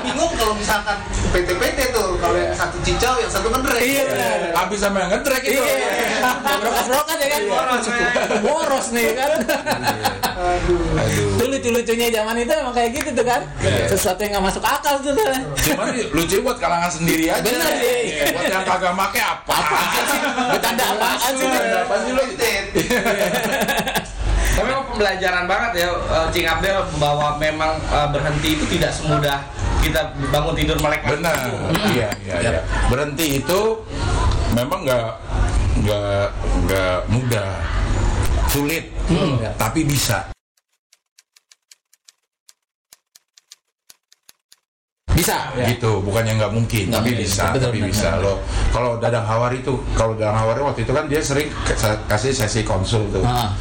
bingung 0.00 0.32
kalau 0.32 0.54
misalkan 0.56 0.96
PT-PT 1.30 1.78
tuh 1.92 2.16
kalau 2.16 2.36
yang 2.40 2.56
satu 2.56 2.76
cicau 2.80 3.14
yang 3.20 3.28
satu 3.30 3.52
ngedrek 3.52 3.80
Iya 3.84 4.02
benar. 4.08 4.38
Habis 4.56 4.78
sama 4.80 4.96
yang 5.04 5.10
ngedrek 5.12 5.42
itu. 5.44 5.60
Iya. 5.60 6.30
Brokas-brokas 6.40 7.16
ya 7.20 7.28
kan. 7.28 7.42
Boros. 7.46 7.86
Boros 8.40 8.86
nih 8.96 9.06
kan. 9.12 9.30
aduh 10.40 10.80
Aduh. 10.96 11.36
Itu 11.36 11.44
lucu-lucunya 11.52 12.06
zaman 12.08 12.34
itu 12.40 12.52
emang 12.52 12.74
kayak 12.74 12.90
gitu 12.96 13.10
tuh 13.12 13.24
kan. 13.28 13.40
Sesuatu 13.88 14.20
yang 14.24 14.40
nggak 14.40 14.44
masuk 14.48 14.64
akal 14.64 14.94
tuh. 15.04 15.14
Cuman 15.68 15.86
lucu 16.16 16.36
buat 16.40 16.56
kalangan 16.56 16.90
sendiri 16.90 17.28
aja. 17.28 17.44
Bener, 17.44 17.72
iya. 17.80 17.98
Iya, 18.00 18.24
Buat 18.32 18.44
yang 18.48 18.64
kagak 18.64 18.92
make 18.96 19.20
apa? 19.20 19.54
Apaan 19.54 20.04
sih? 20.08 20.20
Bercanda 20.48 20.84
apaan 20.96 21.32
sih? 21.36 21.49
Apa 21.50 21.94
sih 22.06 22.12
lo? 22.14 22.22
Tapi 24.50 24.66
memang 24.66 24.86
pembelajaran 24.92 25.44
banget 25.48 25.72
ya 25.86 25.88
eh, 25.94 26.26
Cing 26.34 26.46
Abdel 26.46 26.84
bahwa 27.00 27.38
memang 27.40 27.80
eh, 27.80 28.08
berhenti 28.12 28.48
itu 28.58 28.64
tidak 28.76 28.92
semudah 28.92 29.38
kita 29.80 30.12
bangun 30.28 30.52
tidur 30.52 30.76
melek. 30.84 31.00
Benar. 31.08 31.48
Iya, 31.88 32.08
iya, 32.20 32.34
iya. 32.44 32.60
Berhenti 32.92 33.40
itu 33.40 33.60
memang 34.52 34.84
nggak 34.84 35.08
nggak 35.80 36.24
nggak 36.68 36.96
mudah, 37.08 37.50
sulit, 38.52 38.92
tapi 39.56 39.88
bisa. 39.88 40.28
Bisa. 45.20 45.36
ya. 45.52 45.66
gitu 45.68 46.00
bukannya 46.00 46.32
nggak 46.36 46.52
mungkin 46.52 46.84
Nggak 46.86 46.96
tapi 46.96 47.10
mungkin. 47.10 47.22
bisa 47.22 47.42
Betul, 47.46 47.62
tapi 47.62 47.78
benar, 47.78 47.90
bisa 47.90 48.08
benar. 48.10 48.22
loh 48.22 48.36
kalau 48.70 48.90
dadang 48.96 49.24
hawari 49.24 49.56
itu 49.58 49.72
kalau 49.92 50.12
dadang 50.14 50.38
hawari 50.38 50.60
waktu 50.62 50.80
itu 50.82 50.92
kan 50.92 51.04
dia 51.04 51.20
sering 51.20 51.48
kasih 52.06 52.32
sesi 52.32 52.60
konsul 52.62 53.04
tuh 53.08 53.20
Ah. 53.22 53.52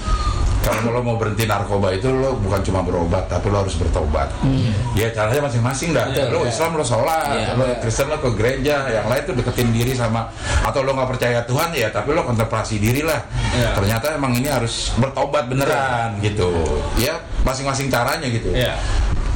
kalau 0.59 0.91
lo 0.91 0.99
mau 1.01 1.15
berhenti 1.15 1.43
narkoba 1.43 1.87
itu 1.89 2.09
lo 2.09 2.35
bukan 2.35 2.59
cuma 2.61 2.79
berobat 2.79 3.25
tapi 3.25 3.47
lo 3.47 3.63
harus 3.63 3.73
bertobat 3.73 4.27
ya 4.91 5.07
caranya 5.09 5.41
masing-masing 5.41 5.91
dah 5.91 6.03
Hmm. 6.03 6.13
Betul, 6.13 6.27
lo 6.29 6.39
ya. 6.41 6.49
Islam 6.49 6.71
lo 6.73 6.83
sholat 6.83 7.31
Iya. 7.31 7.49
lo 7.55 7.63
Kristen 7.79 8.07
lo 8.07 8.17
ke 8.17 8.29
gereja 8.33 8.75
yang 8.89 9.07
lain 9.07 9.23
tuh 9.23 9.35
deketin 9.35 9.69
diri 9.69 9.93
sama 9.93 10.27
atau 10.61 10.81
lo 10.81 10.91
nggak 10.91 11.09
percaya 11.09 11.39
Tuhan 11.41 11.71
ya 11.71 11.87
tapi 11.87 12.11
lo 12.11 12.21
kontemplasi 12.23 12.75
diri 12.75 13.01
lah 13.01 13.23
Iya. 13.49 13.71
ternyata 13.73 14.11
emang 14.13 14.31
ini 14.33 14.47
harus 14.47 14.91
bertobat 14.95 15.47
beneran 15.47 16.19
gitu 16.19 16.51
ya 16.97 17.15
masing-masing 17.41 17.87
caranya 17.87 18.27
gitu 18.27 18.51
Iya. 18.51 18.75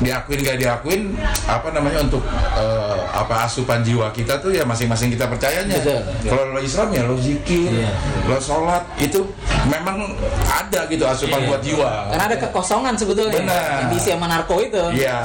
Diakuin 0.03 0.39
gak 0.41 0.57
diakuin 0.57 1.01
apa 1.43 1.67
namanya 1.69 1.99
untuk 2.01 2.21
eh, 2.53 2.97
apa 3.09 3.43
asupan 3.43 3.79
jiwa 3.79 4.11
kita 4.11 4.37
tuh 4.37 4.51
ya 4.51 4.63
masing-masing 4.63 5.09
kita 5.09 5.25
percayanya 5.25 5.75
Betul. 5.75 6.01
kalau 6.25 6.43
lo 6.49 6.59
Islam 6.59 6.87
ya 6.89 7.03
lo 7.03 7.15
zikir 7.15 7.71
Iya. 7.73 7.89
lo 8.25 8.37
sholat 8.37 8.83
itu 8.97 9.23
memang 9.65 10.13
ada 10.45 10.85
gitu 10.85 11.03
asupan 11.03 11.39
Iya. 11.39 11.47
buat 11.47 11.61
jiwa 11.61 11.89
Karena 12.09 12.23
ada 12.25 12.37
kekosongan 12.39 12.93
sebetulnya 12.93 13.39
Benar. 13.39 13.63
yang 13.79 13.89
diisi 13.89 14.09
sama 14.09 14.27
narko 14.27 14.55
itu. 14.59 14.83
iya 14.93 15.23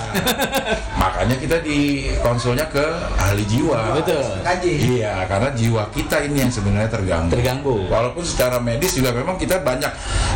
makanya 1.01 1.37
kita 1.37 1.57
di 1.61 1.79
konsulnya 2.19 2.67
ke 2.67 2.85
ahli 3.17 3.45
jiwa 3.45 3.95
Betul. 3.95 4.23
kaji 4.41 4.73
iya 4.95 5.25
karena 5.25 5.51
jiwa 5.53 5.83
kita 5.91 6.17
ini 6.23 6.37
yang 6.41 6.53
sebenarnya 6.53 6.89
terganggu 6.89 7.33
Terganggu. 7.33 7.77
walaupun 7.89 8.23
secara 8.23 8.59
medis 8.59 8.93
juga 8.93 9.11
memang 9.11 9.35
kita 9.35 9.59
banyak 9.59 9.91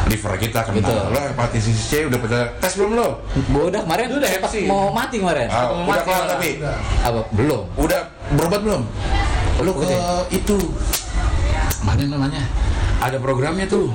liver 0.06 0.34
kita 0.36 0.60
kena 0.62 0.82
Betul. 0.82 1.00
lo 1.08 1.18
hepatitis 1.22 1.60
C 1.82 2.04
udah 2.04 2.18
pada 2.18 2.40
tes 2.58 2.72
belum 2.74 2.90
lo 2.94 3.08
udah 3.62 3.80
kemarin 3.80 4.04
Udah 4.12 4.28
sempat 4.34 4.48
Hepsi. 4.48 4.60
mau 4.64 4.88
mati 4.88 5.16
kemarin. 5.18 5.48
Ah, 5.48 5.68
Mau 5.68 5.84
udah 5.84 5.92
mati 5.92 6.04
kelar 6.04 6.24
tapi 6.26 6.48
Udah. 6.56 6.76
Apa? 7.02 7.20
Belum. 7.32 7.60
udah 7.76 8.00
berobat 8.32 8.60
belum? 8.60 8.82
Lu 9.60 9.72
ke 9.72 9.84
Udah. 9.84 10.24
itu 10.28 10.56
mana 11.82 12.02
namanya? 12.04 12.42
Ada 12.98 13.18
programnya 13.18 13.66
tuh. 13.66 13.90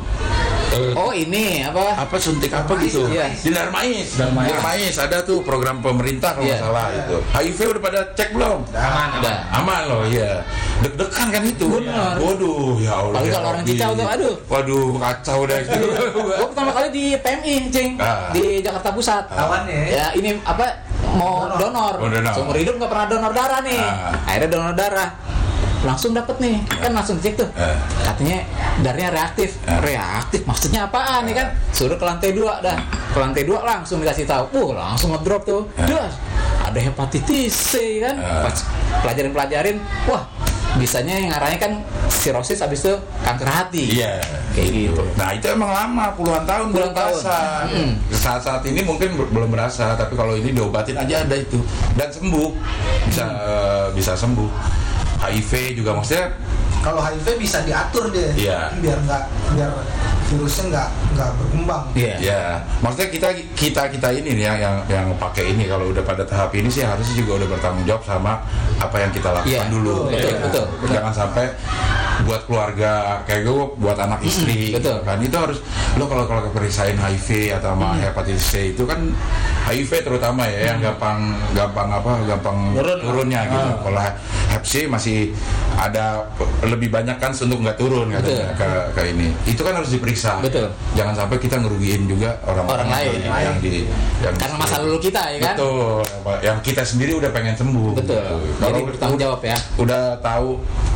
Eh, 0.67 0.91
Oh 0.93 1.09
ini 1.09 1.63
apa? 1.63 1.95
apa 1.97 2.15
suntik 2.17 2.49
apa 2.49 2.75
gitu? 2.77 3.07
Iya. 3.07 3.31
Di 3.31 3.49
Darmais. 3.49 4.07
Darmais. 4.13 4.49
Darmais 4.49 4.95
ada 4.95 5.17
tuh 5.21 5.39
program 5.41 5.79
pemerintah 5.79 6.33
kalau 6.33 6.43
nggak 6.43 6.53
Iya. 6.53 6.65
salah 6.65 6.87
itu. 6.91 7.15
HIV 7.31 7.57
udah 7.69 7.81
pada 7.81 7.99
cek 8.13 8.29
belum? 8.31 8.59
Aman, 8.69 9.07
Udah. 9.17 9.35
aman. 9.49 9.57
Aman 9.57 9.81
loh, 9.85 10.01
iya. 10.05 10.43
Deg-degan 10.79 11.27
kan 11.29 11.41
itu. 11.41 11.67
Benar. 11.67 12.15
Waduh, 12.17 12.75
ya 12.77 12.93
Allah. 12.95 13.19
Ya 13.19 13.31
kalau 13.31 13.47
orang 13.49 13.61
Rabbi. 13.61 13.71
cicau 13.73 13.91
tuh, 13.93 14.07
aduh. 14.07 14.35
Waduh, 14.47 14.87
kacau 14.97 15.39
dah 15.43 15.57
itu. 15.57 15.79
Gua 16.17 16.47
pertama 16.47 16.71
kali 16.71 16.87
di 16.89 17.05
PMI, 17.15 17.53
Cing. 17.69 17.89
Ah. 17.97 18.29
Di 18.29 18.43
Jakarta 18.59 18.89
Pusat. 18.91 19.23
lawannya 19.29 19.73
ya 19.73 19.87
Ya 19.89 20.05
ini 20.13 20.29
apa 20.41 20.65
mau 21.09 21.47
donor. 21.51 21.93
Oh, 21.97 22.07
donor. 22.07 22.31
Seumur 22.31 22.55
hidup 22.55 22.75
nggak 22.75 22.87
pernah 22.87 23.07
donor 23.07 23.31
darah 23.31 23.59
nih. 23.61 23.79
Ah. 23.79 24.13
Akhirnya 24.23 24.49
donor 24.49 24.73
darah. 24.73 25.09
Langsung 25.85 26.11
dapet 26.11 26.35
nih, 26.41 26.57
kan 26.67 26.89
langsung 26.89 27.21
dicek 27.21 27.37
tuh. 27.37 27.49
Eh. 27.53 27.77
Katanya 28.01 28.37
darahnya 28.81 29.09
reaktif. 29.13 29.61
Eh. 29.63 29.79
Reaktif 29.79 30.41
maksudnya 30.43 30.89
apaan 30.89 31.29
nih 31.29 31.37
kan? 31.37 31.47
Suruh 31.69 31.95
ke 31.95 32.05
lantai 32.05 32.33
dua 32.33 32.57
dah. 32.59 32.77
Ke 33.13 33.17
lantai 33.21 33.45
dua 33.45 33.61
langsung 33.61 34.01
dikasih 34.01 34.25
tahu. 34.25 34.73
Wah, 34.73 34.93
langsung 34.93 35.13
ngedrop 35.13 35.45
tuh. 35.45 35.63
Das. 35.77 36.17
Ada 36.65 36.79
hepatitis 36.81 37.53
C 37.53 38.01
kan. 38.01 38.17
Pas 38.17 38.57
pelajarin-pelajarin, 39.05 39.77
wah, 40.09 40.25
bisanya 40.75 41.15
yang 41.15 41.31
arahnya 41.31 41.59
kan 41.61 41.73
sirosis 42.09 42.59
habis 42.59 42.83
itu 42.83 42.93
kanker 43.23 43.47
hati. 43.47 44.01
Iya. 44.01 44.19
Kayak 44.51 44.69
gitu. 44.73 45.03
Nah 45.15 45.29
itu 45.31 45.45
emang 45.47 45.69
lama 45.69 46.05
puluhan 46.17 46.43
tahun 46.43 46.73
Puluhan 46.73 46.91
belum 46.91 46.91
tahun. 46.97 47.13
berasa. 47.21 47.39
Mm. 47.69 47.91
Saat 48.11 48.41
saat 48.41 48.61
ini 48.65 48.81
mungkin 48.81 49.13
belum 49.13 49.49
berasa, 49.53 49.93
tapi 49.93 50.17
kalau 50.17 50.33
ini 50.33 50.49
diobatin 50.51 50.97
aja 50.97 51.21
ada 51.21 51.35
itu 51.37 51.61
dan 51.93 52.09
sembuh 52.09 52.49
bisa 53.05 53.25
eh, 53.29 53.87
bisa 53.93 54.17
sembuh. 54.17 54.49
HIV 55.17 55.77
juga 55.77 55.97
maksudnya 55.97 56.33
kalau 56.79 56.99
HIV 56.99 57.27
bisa 57.37 57.61
diatur 57.61 58.09
deh 58.09 58.31
Iya. 58.33 58.71
biar 58.77 58.97
nggak 59.01 59.23
biar 59.53 59.71
virusnya 60.27 60.63
nggak 60.69 60.87
nggak 61.13 61.29
berkembang 61.35 61.83
Iya. 61.93 62.15
ya 62.19 62.41
maksudnya 62.79 63.09
kita 63.09 63.27
kita 63.53 63.81
kita 63.89 64.07
ini 64.13 64.29
nih 64.33 64.43
yang 64.45 64.57
yang 64.59 64.75
yang 64.87 65.07
pakai 65.15 65.51
ini 65.51 65.65
kalau 65.65 65.87
udah 65.87 66.01
pada 66.01 66.23
tahap 66.23 66.51
ini 66.51 66.67
sih 66.67 66.83
harusnya 66.83 67.15
juga 67.15 67.39
udah 67.39 67.49
bertanggung 67.49 67.85
jawab 67.85 68.03
sama 68.03 68.33
apa 68.77 68.95
yang 68.97 69.11
kita 69.11 69.29
lakukan 69.31 69.47
Iya, 69.49 69.61
dulu. 69.67 69.95
betul, 70.05 70.27
Ya. 70.29 70.39
betul, 70.41 70.63
betul. 70.75 70.89
Jangan 70.93 71.13
sampai 71.13 71.45
buat 72.19 72.41
keluarga 72.43 72.91
kayak 73.23 73.45
gue 73.45 73.65
buat 73.77 73.93
anak 73.95 74.19
istri 74.21 74.73
betul. 74.73 75.05
kan 75.05 75.21
itu 75.21 75.37
harus 75.37 75.61
lo 75.93 76.09
kalau 76.09 76.25
kalau 76.25 76.49
keperiksain 76.49 76.97
HIV 76.97 77.53
atau 77.53 77.77
sama 77.77 77.93
hepatitis 77.95 78.41
C 78.43 78.73
itu 78.73 78.83
kan 78.83 79.13
HIV 79.63 80.01
terutama 80.01 80.43
ya 80.43 80.73
yang 80.73 80.81
gampang 80.81 81.37
gampang 81.53 81.87
apa 81.87 82.17
gampang 82.25 82.73
Turun. 82.73 82.97
turunnya 82.99 83.45
gitu 83.45 83.69
Ah. 83.69 83.77
kalau 83.79 83.99
Hep 84.49 84.63
C 84.65 84.89
masih 84.89 85.29
ada 85.77 86.25
lebih 86.69 86.89
banyak 86.89 87.17
kan 87.17 87.31
untuk 87.31 87.59
nggak 87.59 87.77
turun 87.77 88.07
katanya 88.11 88.47
ke, 88.53 88.69
ke 88.93 89.01
ini 89.09 89.27
itu 89.45 89.61
kan 89.61 89.73
harus 89.75 89.89
diperiksa 89.89 90.39
Betul. 90.39 90.67
jangan 90.93 91.13
sampai 91.15 91.37
kita 91.37 91.55
ngerugiin 91.57 92.03
juga 92.05 92.35
orang-orang 92.43 92.87
Orang 92.87 92.89
lain. 92.93 93.19
yang, 93.23 93.41
yang 93.41 93.57
di 93.57 93.73
yang 94.19 94.33
Karena 94.35 94.55
masa 94.57 94.75
lalu 94.83 94.97
kita 95.01 95.21
ya 95.33 95.39
kan. 95.39 95.55
betul 95.55 96.01
yang 96.43 96.57
kita 96.61 96.83
sendiri 96.83 97.11
udah 97.15 97.29
pengen 97.31 97.55
sembuh 97.55 97.91
Betul. 97.95 98.19
gitu. 98.19 98.35
Jadi 98.57 98.61
kalau 98.61 98.87
bertanggung 98.87 99.19
jawab 99.19 99.41
ya. 99.41 99.57
udah 99.77 100.03
tahu 100.19 100.47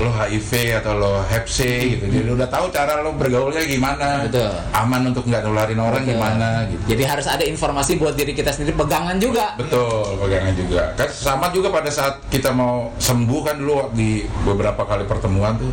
lo 0.01 0.09
HIV 0.11 0.51
atau 0.81 0.93
lo 0.97 1.13
Hep 1.25 1.45
C 1.45 1.57
gitu 1.93 2.05
jadi 2.09 2.29
udah 2.33 2.47
tahu 2.49 2.65
cara 2.69 2.99
lo 2.99 3.13
bergaulnya 3.13 3.63
gimana 3.63 4.25
Betul. 4.25 4.49
aman 4.73 5.01
untuk 5.09 5.23
nggak 5.25 5.41
nularin 5.41 5.79
orang 5.79 6.03
Betul. 6.03 6.13
gimana 6.17 6.47
gitu 6.67 6.83
Jadi 6.91 7.03
harus 7.05 7.27
ada 7.27 7.43
informasi 7.43 7.91
buat 7.95 8.13
diri 8.13 8.33
kita 8.33 8.51
sendiri 8.51 8.73
pegangan 8.75 9.15
juga. 9.17 9.53
Betul, 9.55 10.17
pegangan 10.17 10.53
juga. 10.53 10.83
Kan 10.97 11.09
sama 11.11 11.47
juga 11.49 11.69
pada 11.69 11.87
saat 11.87 12.17
kita 12.27 12.49
mau 12.51 12.89
sembuh 12.97 13.41
kan 13.41 13.55
dulu 13.55 13.93
di 13.93 14.21
beberapa 14.43 14.83
kali 14.83 15.05
pertemuan 15.05 15.55
tuh 15.62 15.72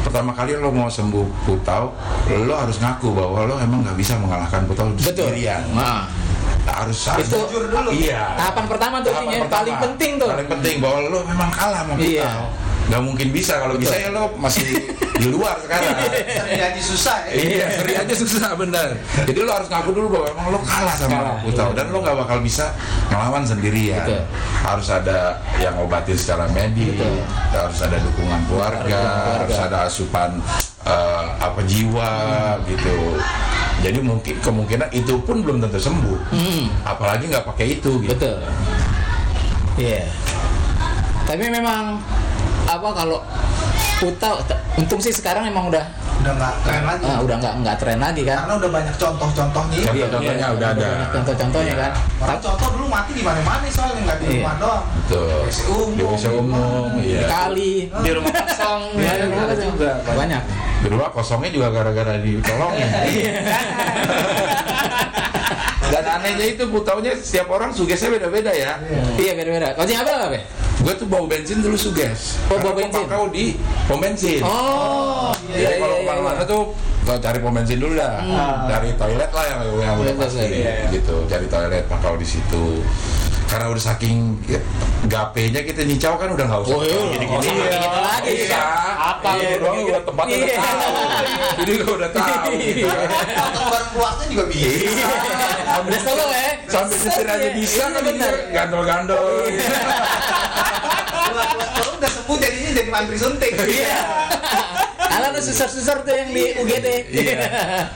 pertama 0.00 0.30
kali 0.32 0.54
lo 0.54 0.70
mau 0.70 0.86
sembuh 0.86 1.26
putau, 1.44 1.92
lo 2.30 2.54
harus 2.54 2.78
ngaku 2.78 3.10
bahwa 3.10 3.44
lo 3.44 3.54
emang 3.58 3.82
nggak 3.82 3.94
bisa 3.94 4.16
mengalahkan 4.16 4.64
putau 4.64 4.88
Betul. 4.94 5.28
sendirian. 5.28 5.62
Nah, 5.72 6.08
Harus 6.66 6.98
harus 7.06 7.30
Itu- 7.30 7.46
Jujur 7.46 7.70
dulu. 7.70 7.94
Iya. 7.94 8.34
tahapan 8.34 8.64
pertama 8.66 8.96
tuh 8.98 9.14
Tahapan 9.14 9.38
pertama. 9.38 9.54
paling 9.54 9.76
penting 9.78 10.10
tuh. 10.18 10.28
Paling 10.28 10.48
penting 10.50 10.74
bahwa 10.82 10.98
lo 11.04 11.18
memang 11.22 11.46
kalah 11.48 11.80
sama 11.80 11.94
putau. 11.94 12.10
Iya. 12.10 12.30
Nggak 12.86 13.02
mungkin 13.02 13.28
bisa 13.30 13.52
kalau 13.56 13.74
bisa 13.76 13.94
ya 13.94 14.08
lo 14.10 14.22
masih 14.36 14.66
di 15.16 15.26
luar 15.28 15.56
sekarang. 15.60 15.96
jadi 16.46 16.80
susah 16.80 17.18
ya 17.26 17.34
Iya, 17.36 17.66
seri 17.72 17.92
aja 17.96 18.14
susah 18.14 18.50
bener. 18.54 18.88
Jadi 19.24 19.38
lo 19.40 19.50
harus 19.52 19.68
ngaku 19.68 19.90
dulu 19.92 20.06
bahwa 20.12 20.26
emang 20.30 20.46
lo 20.52 20.58
kalah 20.60 20.94
sama 20.94 21.10
Kalah, 21.16 21.36
Putau 21.40 21.68
iya. 21.72 21.76
dan 21.76 21.86
lo 21.88 21.98
nggak 22.00 22.16
bakal 22.20 22.38
bisa 22.40 22.66
ngelawan 23.08 23.42
sendirian. 23.42 24.04
Betul. 24.04 24.22
Harus 24.60 24.88
ada 24.88 25.18
yang 25.56 25.74
obatin 25.78 26.16
secara 26.16 26.44
medis, 26.52 26.92
Betul. 26.92 27.16
harus 27.52 27.78
ada 27.80 27.96
dukungan 27.98 28.40
keluarga, 28.46 28.84
Keluarga. 28.84 29.36
harus 29.40 29.58
ada 29.58 29.78
asupan 29.86 30.30
eh, 30.84 31.24
apa 31.40 31.60
jiwa 31.64 32.10
gitu. 32.68 32.96
Jadi 33.76 33.98
mungkin 34.00 34.34
kemungkinan 34.40 34.88
itu 34.90 35.20
pun 35.20 35.44
belum 35.44 35.60
tentu 35.60 35.76
sembuh. 35.76 36.18
Hmm. 36.32 36.64
Apalagi 36.82 37.28
nggak 37.28 37.44
pakai 37.44 37.76
itu 37.76 38.00
gitu. 38.00 38.12
Betul. 38.16 38.40
Iya. 39.76 40.08
Tapi 41.26 41.44
memang 41.50 42.00
apa 42.66 42.88
kalau 42.90 43.20
Putau, 43.96 44.36
t- 44.44 44.52
untung 44.76 45.00
sih 45.00 45.08
sekarang 45.08 45.44
emang 45.44 45.66
udah 45.66 45.80
udah 46.16 46.32
nggak 46.32 46.54
keren 46.64 46.84
lagi 46.84 47.04
ah, 47.06 47.18
udah 47.18 47.36
nggak 47.38 47.54
nggak 47.60 47.76
tren 47.76 47.96
lagi 47.96 48.22
kan. 48.24 48.38
karena 48.42 48.54
udah 48.58 48.70
banyak 48.70 48.94
contoh-contohnya 48.94 49.76
Contoh- 49.78 49.94
ini. 49.94 50.04
Contohnya 50.06 50.34
Iya, 50.36 50.48
udah 50.52 50.68
ada. 50.68 50.80
banyak 50.82 51.08
Contoh-contohnya 51.12 51.74
kan. 51.76 51.92
Orang 52.18 52.38
contoh 52.42 52.68
dulu 52.72 52.86
mati 52.86 53.12
di 53.12 53.22
mana-mana 53.22 53.64
soalnya 53.66 54.00
nggak 54.02 54.16
di 54.16 54.26
Iya. 54.26 54.34
rumah 54.36 54.54
doang. 54.58 54.82
Betul. 54.98 55.28
WC 55.38 55.58
umum, 55.66 55.88
Di 55.92 56.02
umum, 56.28 56.88
Di 56.94 57.08
iya. 57.10 57.26
kali. 57.26 57.72
Di 57.88 58.10
rumah 58.12 58.32
kosong 58.42 58.82
Iya, 58.96 59.12
ya, 59.16 59.38
ada 59.38 59.54
juga. 59.56 59.90
Banyak. 60.04 60.42
Di 60.76 60.88
rumah 60.88 61.08
kosongnya 61.08 61.50
juga 61.52 61.68
gara-gara 61.70 62.12
ditolongin. 62.18 62.88
Dan 65.86 66.02
anehnya 66.04 66.46
itu 66.50 66.62
bu 66.66 66.82
taunya 66.82 67.14
setiap 67.14 67.48
orang 67.48 67.70
sugesnya 67.70 68.10
beda-beda 68.10 68.50
ya. 68.50 68.76
Iya 69.14 69.32
beda-beda. 69.32 69.72
Kau 69.72 69.84
apa 69.84 70.10
apa? 70.26 70.38
Gue 70.76 70.92
tuh 70.94 71.06
bau 71.08 71.24
bensin 71.24 71.58
dulu 71.58 71.74
suges. 71.74 72.36
Oh, 72.46 72.60
bau 72.60 72.72
gua 72.72 72.84
bensin. 72.84 73.04
pakau 73.08 73.24
di 73.32 73.56
pom 73.88 73.98
bensin. 73.98 74.40
Oh, 74.44 75.32
Jadi 75.48 75.80
kalau 75.80 75.96
ke 75.98 76.04
mana-mana 76.04 76.42
tuh 76.44 76.62
gua 77.02 77.16
cari 77.16 77.38
pom 77.40 77.50
bensin 77.50 77.78
dulu 77.80 77.96
dah. 77.96 78.20
Cari 78.68 78.92
toilet 78.94 79.30
lah 79.32 79.44
yang, 79.48 79.60
yang 79.80 79.96
udah 79.98 80.14
pasti 80.20 80.44
toilet. 80.44 80.76
gitu. 80.92 81.16
Cari 81.26 81.46
toilet 81.48 81.84
pakau 81.88 82.14
di 82.14 82.26
situ. 82.28 82.64
Karena 83.46 83.66
udah 83.68 83.84
saking 83.84 84.16
ya, 84.44 84.60
gapenya 85.06 85.60
kita 85.62 85.80
nyicau 85.80 86.14
kan 86.14 86.28
udah 86.28 86.44
nggak 86.44 86.60
usah 86.62 86.72
Oh, 86.72 86.80
iya. 86.82 86.98
gini-gini. 87.08 87.30
Oh, 87.30 87.40
sampai 87.40 87.78
gitu 87.78 87.96
lagi. 87.96 88.32
Iya. 88.42 88.60
Apa 88.96 89.28
Iya, 89.30 89.36
gitu 89.46 89.60
doang 89.60 89.76
udah 89.86 90.02
tempatnya 90.02 90.36
udah 90.36 90.46
Iya. 90.46 90.58
tahu. 90.58 90.94
Jadi 91.56 91.72
gua 91.78 91.94
udah 91.96 92.10
tahu 92.10 92.52
gitu 92.58 92.84
kan. 92.84 93.06
Nonton 93.06 93.64
bareng 93.66 93.88
keluarga 93.88 94.24
juga 94.26 94.44
bisa. 94.44 95.06
Udah 95.78 96.00
solo 96.02 96.24
ya. 96.28 96.48
Sampai 96.66 96.96
nyetir 96.98 97.26
aja 97.28 97.48
bisa 97.52 97.76
Iya, 97.76 97.86
kan 97.86 98.02
bener. 98.04 98.34
gandol-gandol. 98.50 99.24
Keluar-keluar 99.46 101.68
kalau 101.72 101.92
udah 101.96 102.10
sembuh 102.12 102.36
jadinya 102.36 102.70
jadi 102.74 102.90
mantri 102.90 103.16
suntik. 103.16 103.52
Iya. 103.56 103.98
Kalau 105.16 105.32
ada 105.32 105.40
susar-susar 105.40 106.04
tuh 106.04 106.12
yang 106.12 106.28
di 106.28 106.44
UGD. 106.54 106.88
Iya. 107.08 107.36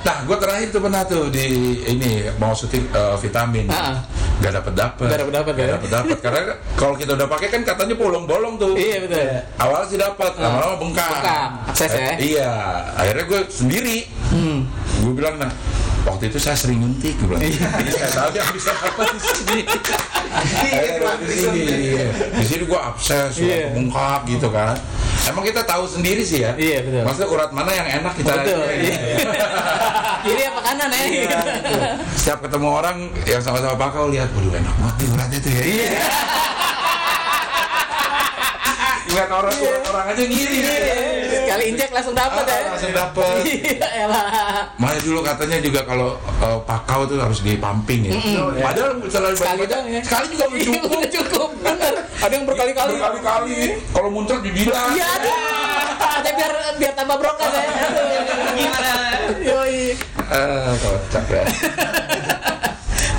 Nah, 0.00 0.17
gue 0.25 0.37
terakhir 0.41 0.73
tuh 0.73 0.81
pernah 0.81 1.03
tuh 1.05 1.29
di 1.29 1.47
ini 1.85 2.25
mau 2.41 2.57
syuting 2.57 2.89
eh, 2.89 3.17
vitamin. 3.21 3.69
Ah. 3.69 4.00
Gak 4.41 4.57
dapet 4.57 4.73
dapet. 4.73 5.05
Nggak 5.05 5.21
dapet-dapet, 5.21 5.53
Nggak 5.53 5.69
ya? 5.69 5.73
dapet-dapet. 5.77 6.19
Karena 6.25 6.41
kalau 6.73 6.95
kita 6.97 7.12
udah 7.12 7.29
pakai 7.29 7.49
kan 7.53 7.61
katanya 7.61 7.93
bolong-bolong 7.93 8.57
tuh. 8.57 8.73
Iya 8.73 9.05
betul. 9.05 9.21
Awalnya 9.61 9.87
sih 9.87 9.99
dapat, 10.00 10.33
lama-lama 10.41 10.75
bengkak. 10.81 11.12
Bengkak, 11.12 11.49
akses 11.69 11.91
ya? 11.93 12.00
Eh, 12.00 12.17
Iya. 12.25 12.53
Akhirnya 12.97 13.25
gue 13.29 13.41
sendiri. 13.53 13.99
Hmm. 14.33 14.65
Gue 15.05 15.12
bilang 15.12 15.37
nah. 15.37 15.53
Waktu 16.00 16.33
itu 16.33 16.38
saya 16.40 16.57
sering 16.57 16.80
nyuntik, 16.80 17.12
gue 17.21 17.28
bilang. 17.28 17.45
Iya. 17.45 17.69
Jadi 17.76 17.90
saya 17.92 18.11
tahu 18.16 18.28
dia 18.33 18.45
bisa 18.57 18.71
apa 18.73 19.02
di 19.04 19.19
sini. 19.21 19.61
Iya, 20.64 21.12
di 21.21 21.35
sini, 21.37 21.61
iya. 21.61 22.07
di 22.40 22.45
sini 22.47 22.62
gue 22.64 22.80
abses, 22.80 23.33
Iya. 23.37 23.49
yeah. 23.52 23.69
bengkak 23.76 24.21
gitu 24.30 24.49
kan. 24.49 24.76
Emang 25.28 25.45
kita 25.45 25.61
tahu 25.69 25.85
sendiri 25.85 26.25
sih 26.25 26.40
ya. 26.40 26.57
Iya, 26.57 26.80
betul. 26.80 27.02
Maksudnya 27.04 27.28
urat 27.28 27.50
mana 27.52 27.71
yang 27.76 27.88
enak 28.00 28.12
kita. 28.16 28.33
Betul. 28.33 28.64
Iya. 28.73 28.97
Iya. 28.97 29.16
Kiri 30.25 30.42
apa 30.49 30.61
kanan 30.61 30.88
ya? 30.92 31.04
Setiap 32.16 32.38
ketemu 32.45 32.69
orang 32.69 32.97
yang 33.25 33.40
sama-sama 33.45 33.76
pakau 33.76 34.09
lihat, 34.12 34.28
waduh 34.37 34.52
enak 34.52 34.75
banget 34.76 34.95
nih 34.97 35.09
uratnya 35.12 35.38
tuh 35.40 35.52
ya. 35.52 35.62
Iya. 35.64 35.90
Lihat 39.11 39.30
orang 39.33 39.57
orang 39.90 40.07
aja 40.14 40.25
ngiri. 40.25 40.59
Sekali 41.31 41.65
injek 41.71 41.91
langsung 41.91 42.15
dapat 42.15 42.45
ya. 42.45 42.57
Ah, 42.59 42.71
langsung 42.75 42.93
dapet. 42.93 43.43
Iya. 43.71 44.07
Makanya 44.81 45.03
dulu 45.05 45.21
katanya 45.23 45.59
juga 45.61 45.81
kalau 45.85 46.17
uh, 46.41 46.59
pakau 46.65 47.07
tuh 47.07 47.21
harus 47.21 47.41
di 47.41 47.55
pumping 47.57 48.09
ya. 48.09 48.17
Padahal 48.61 48.99
selalu 49.07 49.37
Sekali 49.37 49.63
doang 49.67 49.87
ya. 49.87 50.01
Sekali 50.03 50.27
juga 50.33 50.45
belum 50.49 50.61
Iya, 50.61 50.67
cukup. 50.67 50.91
udah 51.01 51.11
cukup. 51.11 51.49
Bener. 51.61 51.95
Ada 52.21 52.33
yang 52.33 52.47
berkali-kali. 52.49 52.93
Berkali-kali. 52.97 53.59
Kalau 53.93 54.09
muncul 54.11 54.39
dibilang. 54.41 54.91
Iya. 54.93 55.09
Ada 56.01 56.31
biar 56.35 56.53
biar 56.77 56.93
tambah 56.97 57.17
brokas 57.17 57.53
ya. 57.53 57.65
Gimana? 58.59 58.93
Yoi. 59.41 59.79
Eh, 60.31 60.73
kocak 60.81 61.27
ya. 61.29 61.45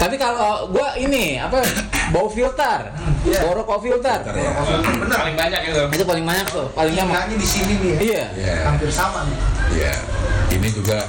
Tapi 0.02 0.18
kalau 0.18 0.66
gua 0.68 0.98
ini 0.98 1.38
apa 1.38 1.62
bau 2.10 2.26
filter, 2.26 2.90
Iya. 3.22 3.46
bau 3.46 3.54
rokok 3.54 3.80
filter, 3.80 4.18
ya. 4.26 4.50
Bener. 4.98 5.14
Paling 5.14 5.38
banyak 5.38 5.62
itu. 5.64 5.82
itu 5.94 6.04
paling 6.04 6.26
banyak 6.26 6.48
tuh, 6.50 6.66
paling 6.74 6.94
nyaman. 6.98 7.14
Tingkahnya 7.14 7.36
di 7.38 7.48
sini 7.48 7.74
nih 7.78 7.86
ya. 7.88 8.00
Iya. 8.02 8.26
Iya. 8.34 8.56
Hampir 8.66 8.90
sama 8.90 9.20
nih. 9.24 9.38
Iya. 9.72 9.94
Ini 10.52 10.68
juga 10.74 11.00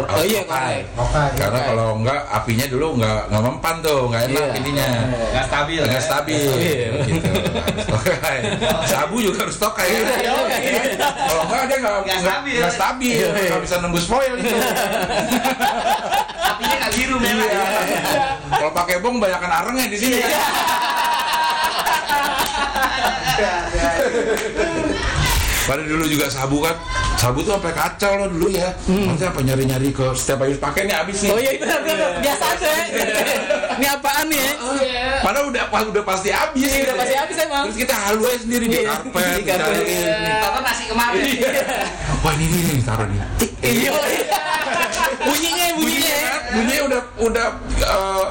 Oh, 0.00 0.24
iya, 0.24 0.40
pakai. 0.42 0.88
Oke. 0.96 1.36
Karena 1.36 1.60
kalau 1.68 2.00
enggak 2.00 2.20
apinya 2.32 2.64
dulu 2.64 2.96
enggak 2.96 3.28
enggak 3.28 3.42
mempan 3.44 3.76
tuh, 3.84 4.00
enggak 4.08 4.22
enak 4.24 4.40
Iya. 4.40 4.56
ininya. 4.56 4.88
Nggak 5.30 5.44
stabil. 5.44 5.80
Enggak 5.84 5.92
ya. 5.92 6.08
stabil 6.08 6.40
Iya. 6.40 6.88
gitu. 7.04 7.30
Sabu 8.88 9.16
juga 9.20 9.38
harus 9.44 9.56
tokai 9.58 9.86
ya. 9.86 10.00
Iya, 10.00 10.32
iya. 10.56 10.82
Kalau 11.04 11.42
enggak 11.44 11.64
dia 11.68 11.76
enggak 11.76 11.94
Nggak 12.00 12.20
stabil. 12.22 12.56
Enggak 12.56 12.72
stabil, 12.72 13.12
Iya, 13.12 13.28
iya. 13.28 13.42
enggak 13.44 13.62
bisa 13.62 13.76
nembus 13.82 14.06
foil 14.08 14.34
itu. 14.38 14.48
Apinya 16.60 16.76
nggak 16.76 16.92
biru 16.92 17.16
memang. 17.16 17.48
Iya. 17.48 17.64
Kalau 18.52 18.72
pakai 18.76 18.96
bong 19.00 19.16
banyakan 19.16 19.48
arengnya 19.48 19.86
di 19.88 19.96
sini. 19.96 20.20
Iya. 20.20 20.28
Ya, 23.40 23.54
ya. 23.72 23.90
Padahal 25.64 25.88
dulu 25.88 26.04
juga 26.04 26.26
sabu 26.28 26.60
kan, 26.60 26.76
sabu 27.16 27.40
tuh 27.40 27.56
sampai 27.56 27.72
kacau 27.72 28.12
loh 28.20 28.28
dulu 28.28 28.52
ya. 28.52 28.68
Maksudnya 28.84 29.32
apa 29.32 29.40
nyari-nyari 29.40 29.88
ke 29.88 30.12
setiap 30.12 30.44
habis 30.44 30.60
pakai 30.60 30.84
nih 30.84 30.96
habis 31.00 31.16
nih. 31.24 31.32
Hmm. 31.32 31.36
Oh 31.36 31.40
iya 31.40 31.52
benar 31.56 31.80
benar 31.80 32.10
biasa 32.20 32.44
aja. 32.44 32.72
Ini 33.80 33.86
apaan 33.90 34.26
nih? 34.28 34.36
ya? 34.36 34.52
Padahal 35.24 35.48
udah 35.48 35.64
udah 35.88 36.04
pasti 36.04 36.28
habis. 36.28 36.60
Iya, 36.60 36.84
udah 36.84 36.96
pasti 37.00 37.14
habis 37.16 37.36
emang. 37.40 37.64
Terus 37.64 37.78
kita 37.80 37.94
halu 37.96 38.22
aja 38.28 38.38
sendiri 38.38 38.64
di 38.68 38.76
Iya, 38.76 38.92
karpet, 38.92 39.24
di 39.24 39.42
karpet. 39.42 39.72
dicariin. 39.80 40.08
Tonton 40.38 40.62
nasi 40.62 40.84
kemarin. 40.84 41.20
Iya. 41.24 41.50
Wah 42.20 42.32
ini 42.36 42.44
nih, 42.46 42.60
nih 42.68 42.84
taruh 42.84 43.06
nih. 43.08 43.20
Tik. 43.40 43.50
Iya. 43.64 43.90
Bunyinya 45.20 45.66
bunyinya. 45.76 46.16
kan, 46.20 46.40
bunyinya 46.52 46.82
udah 46.88 47.00
udah 47.20 47.46
eh, 47.80 48.24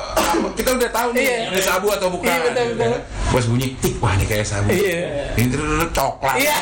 kita 0.54 0.70
udah 0.74 0.90
tahu 0.90 1.10
nih 1.14 1.22
Iya. 1.26 1.38
ini 1.50 1.62
sabu 1.62 1.88
atau 1.90 2.08
bukan. 2.10 2.30
Iya, 2.30 2.40
betul, 2.46 2.66
betul. 2.78 2.98
Pas 3.30 3.46
bunyi 3.46 3.68
tik 3.78 3.96
wah 3.98 4.14
ini 4.14 4.26
kayak 4.26 4.46
sabu. 4.46 4.70
Iya. 4.70 5.34
Ini 5.34 5.48
terus 5.50 5.90
coklat. 5.90 6.36
Iya. 6.38 6.56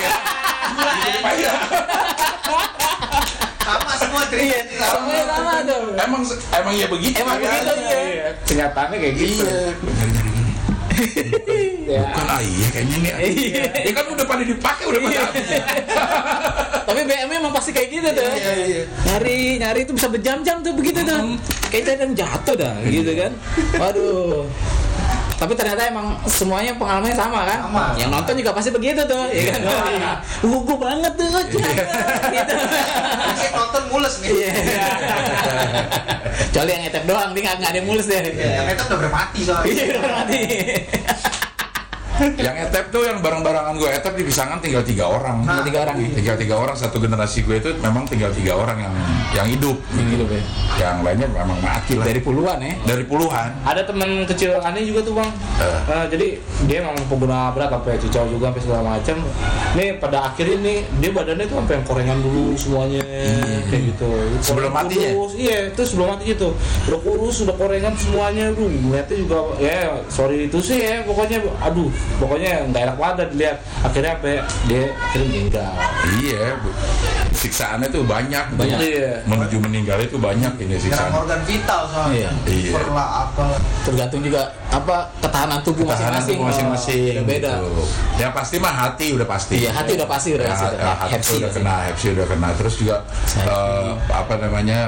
Iya. 1.28 1.54
Sama 4.08 4.24
semua 4.24 4.39
Iya. 4.39 4.60
cerita. 4.63 4.86
Semuanya 4.88 5.26
sama 5.28 5.54
tuh. 5.67 5.84
Emang 6.00 6.22
emang 6.56 6.74
ya 6.80 6.88
begitu. 6.88 7.15
Emang 7.20 7.38
kan? 7.38 7.52
begitu, 7.52 7.74
iya. 7.84 8.28
Kenyataannya 8.48 8.98
kayak 9.04 9.15
gitu. 9.20 9.43
Iya. 9.43 9.65
Ya. 11.88 12.04
Bukan 12.04 12.26
ah 12.28 12.41
iya 12.43 12.67
kayaknya 12.74 12.98
nih. 13.00 13.12
Iya. 13.32 13.63
Ya 13.86 13.91
kan 13.96 14.06
udah 14.12 14.26
pada 14.28 14.43
dipakai 14.43 14.84
udah 14.91 15.00
pada 15.08 15.17
habis. 15.24 15.46
Tapi 16.89 17.00
BM 17.06 17.32
emang 17.32 17.54
pasti 17.56 17.72
kayak 17.72 17.89
gitu 17.93 18.10
tuh. 18.12 18.28
Iya, 18.28 18.54
iya. 18.65 18.84
Nyari 19.08 19.38
nyari 19.62 19.80
itu 19.88 19.93
bisa 19.96 20.12
berjam-jam 20.12 20.60
tuh 20.65 20.74
begitu 20.76 21.00
tuh. 21.08 21.38
Kayak 21.72 22.02
yang 22.02 22.12
jatuh 22.12 22.56
dah 22.60 22.76
gitu 22.84 23.12
kan. 23.15 23.32
Waduh. 23.80 24.43
Tapi 25.38 25.54
ternyata 25.54 25.86
emang 25.86 26.17
semuanya 26.26 26.74
pengalamannya 26.82 27.13
sama 27.13 27.46
kan? 27.46 27.60
Sama. 27.70 27.86
Yang 27.93 28.10
nonton 28.10 28.34
juga 28.41 28.52
pasti 28.58 28.70
begitu 28.74 29.02
tuh, 29.06 29.22
ya 29.30 29.54
kan? 29.54 29.62
Gugu 30.41 30.76
banget 30.82 31.13
tuh, 31.13 31.30
gitu. 31.30 32.54
Nonton 33.67 33.84
mules 33.91 34.15
nih. 34.23 34.32
Iya. 34.32 34.51
Kecuali 36.47 36.71
yang 36.71 36.84
etep 36.88 37.03
doang, 37.03 37.36
dia 37.36 37.41
nggak 37.51 37.67
ada 37.67 37.75
yang 37.75 37.88
mulus 37.88 38.08
deh. 38.08 38.15
Yang 38.23 38.80
itu 38.80 38.84
udah 38.88 38.99
bermati 39.03 39.39
soalnya. 39.43 39.67
Iya, 39.67 39.84
udah 39.91 40.03
mati. 40.23 40.39
Yang 42.17 42.56
etep 42.58 42.86
tuh 42.89 43.06
yang 43.06 43.21
barang-barangan 43.21 43.77
gue 43.77 43.89
etep 43.93 44.13
di 44.17 44.23
pisangan 44.25 44.58
tinggal 44.58 44.82
tiga 44.82 45.06
orang. 45.06 45.45
Tinggal 45.45 45.65
tiga 45.69 45.80
orang 45.86 45.95
ya? 46.01 46.08
Tinggal 46.17 46.36
tiga 46.41 46.56
orang 46.58 46.75
satu 46.75 46.97
generasi 46.97 47.45
gue 47.45 47.56
itu 47.62 47.69
memang 47.82 48.03
tinggal 48.10 48.32
tiga 48.34 48.58
orang 48.58 48.77
yang 48.82 48.93
yang 49.38 49.47
hidup. 49.47 49.77
Gitu, 49.93 50.25
Be. 50.25 50.39
Yang 50.82 50.95
lainnya 51.06 51.27
memang 51.30 51.60
mati 51.62 51.93
lah. 51.97 52.06
Dari 52.10 52.21
puluhan 52.21 52.58
ya. 52.62 52.73
dari 52.86 53.03
puluhan. 53.06 53.49
Ada 53.65 53.82
temen 53.86 54.25
kecil 54.25 54.58
aneh 54.58 54.84
juga 54.88 54.99
tuh 55.06 55.13
bang. 55.19 55.30
Eh. 55.62 55.80
Nah, 55.89 56.06
jadi 56.10 56.27
dia 56.65 56.77
emang 56.82 56.95
pengguna 57.06 57.53
berat 57.53 57.69
sampai 57.69 57.99
cicau 58.01 58.25
juga 58.30 58.49
sampai 58.49 58.62
segala 58.65 58.82
macam. 58.97 59.17
Nih 59.77 59.89
pada 60.01 60.17
akhirnya 60.34 60.58
nih 60.63 60.77
dia 60.97 61.10
badannya 61.13 61.45
tuh 61.45 61.58
sampai 61.62 61.73
yang 61.77 61.86
korengan 61.86 62.17
dulu 62.23 62.43
semuanya 62.58 63.01
kayak 63.69 63.82
gitu. 63.93 64.10
Hmm. 64.10 64.41
Sebelum 64.41 64.71
Koreng 64.73 64.89
matinya? 64.89 65.10
kurus, 65.13 65.34
Iya, 65.38 65.58
itu 65.69 65.82
sebelum 65.86 66.08
mati 66.15 66.23
gitu. 66.34 66.49
Udah 66.89 66.99
kurus, 67.06 67.36
udah 67.45 67.56
korengan 67.56 67.93
semuanya. 67.99 68.45
Duh, 68.58 68.69
ngeliatnya 68.69 69.15
juga 69.21 69.38
ya 69.62 70.01
sorry 70.08 70.47
itu 70.47 70.58
sih 70.62 70.77
ya 70.80 71.03
pokoknya 71.03 71.43
aduh 71.62 71.89
pokoknya 72.17 72.52
nggak 72.72 72.82
enak 72.88 72.98
banget 72.98 73.28
dilihat. 73.34 73.58
Akhirnya 73.84 74.12
apa 74.15 74.26
ya, 74.28 74.41
dia 74.65 74.84
akhirnya 74.96 75.28
meninggal. 75.28 75.72
Iya, 76.17 76.43
bu. 76.60 76.70
siksaannya 77.38 77.88
tuh 77.93 78.02
banyak. 78.02 78.46
Banyak. 78.58 78.80
Iya. 78.82 79.12
Menuju 79.30 79.58
meninggal 79.62 79.98
itu 80.02 80.17
banyak 80.17 80.54
ini 80.58 80.76
siksaan. 80.82 81.13
organ 81.13 81.41
vital 81.46 81.82
soalnya. 81.86 82.34
Iya. 82.50 82.72
Perla 82.74 83.06
apa. 83.30 83.46
Tergantung 83.86 84.22
juga 84.26 84.41
apa 84.67 85.08
ketahanan 85.22 85.60
tubuh 85.62 85.86
Ketahanan 85.86 86.20
masing-masing. 86.26 86.67
masing-masing. 86.74 87.13
Oh, 87.22 87.26
beda. 87.30 87.52
gitu. 87.62 87.84
Yang 88.17 88.32
pasti 88.34 88.56
mah 88.58 88.74
hati 88.74 89.06
udah 89.13 89.28
pasti. 89.30 89.54
Iya, 89.62 89.70
hati 89.72 89.91
udah 89.93 90.08
pasti 90.10 90.30
udah 90.34 90.46
Ya, 90.46 90.52
pasti. 90.52 90.65
ya, 90.76 90.93
hati 90.98 91.12
Hepsi 91.13 91.34
udah 91.38 91.52
kena, 91.54 91.76
hepsi 91.88 92.06
udah 92.17 92.26
kena. 92.26 92.50
Terus 92.58 92.74
juga 92.82 92.96
eh, 93.38 93.91
apa 94.10 94.34
namanya 94.41 94.80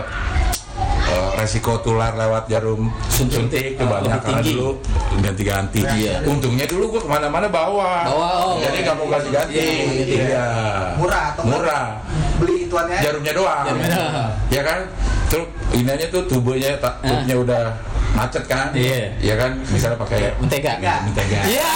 eh, 1.09 1.29
resiko 1.41 1.81
tular 1.81 2.13
lewat 2.13 2.45
jarum 2.45 2.93
Suntik. 3.09 3.75
itu 3.75 3.83
Oh, 3.83 3.89
banyak 3.89 4.21
karena 4.21 4.41
dulu 4.45 4.69
ganti-ganti. 5.19 5.79
Iya. 5.81 6.21
Untungnya 6.29 6.65
dulu 6.69 6.97
gua 6.97 7.01
ke 7.01 7.09
mana-mana 7.09 7.47
bawa. 7.49 8.05
Bawa, 8.05 8.29
oh. 8.45 8.55
Jadi 8.61 8.77
nggak 8.85 8.95
mau 8.95 9.07
kasih 9.09 9.31
ganti. 9.33 9.53
Iya, 9.57 9.65
iya. 9.65 10.03
Iya. 10.05 10.45
Murah 11.01 11.23
atau? 11.33 11.43
Murah. 11.49 11.87
Beli 12.39 12.55
ituannya. 12.69 12.95
aja. 12.95 13.05
Jarumnya 13.09 13.33
doang. 13.33 13.63
Jarumnya 13.65 13.89
doang. 13.89 14.29
Ya 14.53 14.61
kan? 14.61 14.79
Terus 15.29 15.47
ininya 15.77 16.07
tuh 16.09 16.21
tubuhnya 16.25 16.71
tak 16.81 16.93
tubuhnya 17.05 17.35
udah 17.37 17.63
macet 18.17 18.43
kan? 18.45 18.67
Iya. 18.73 19.13
Ya 19.21 19.35
kan? 19.37 19.51
Misalnya 19.69 19.97
pakai 19.97 20.33
Mentega. 20.37 20.73
Mentega. 21.05 21.39
Iya. 21.45 21.71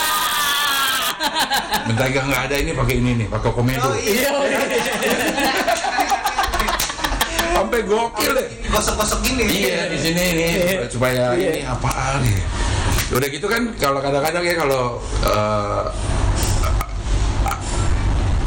Mentega 1.83 2.19
nggak 2.27 2.41
ada 2.51 2.55
ini 2.59 2.71
pakai 2.75 2.95
ini 2.99 3.11
nih, 3.23 3.27
pakai 3.31 3.49
komedo. 3.51 3.87
Oh, 3.89 3.95
iya. 3.97 4.31
Iya. 4.31 4.59
sampai 7.53 7.79
gokil 7.85 8.31
deh 8.33 8.47
gosok-gosok 8.73 9.19
gini 9.21 9.45
iya 9.63 9.85
di 9.85 9.97
sini 9.97 10.23
nih 10.33 10.51
Iya. 10.51 10.85
supaya 10.87 11.23
Iya. 11.31 11.49
ini 11.51 11.61
apaan 11.63 12.19
nih 12.21 12.41
udah 13.11 13.27
gitu 13.29 13.45
kan 13.45 13.61
kalau 13.77 13.99
kadang-kadang 13.99 14.41
ya 14.41 14.55
kalau 14.55 14.83
eh, 15.23 15.85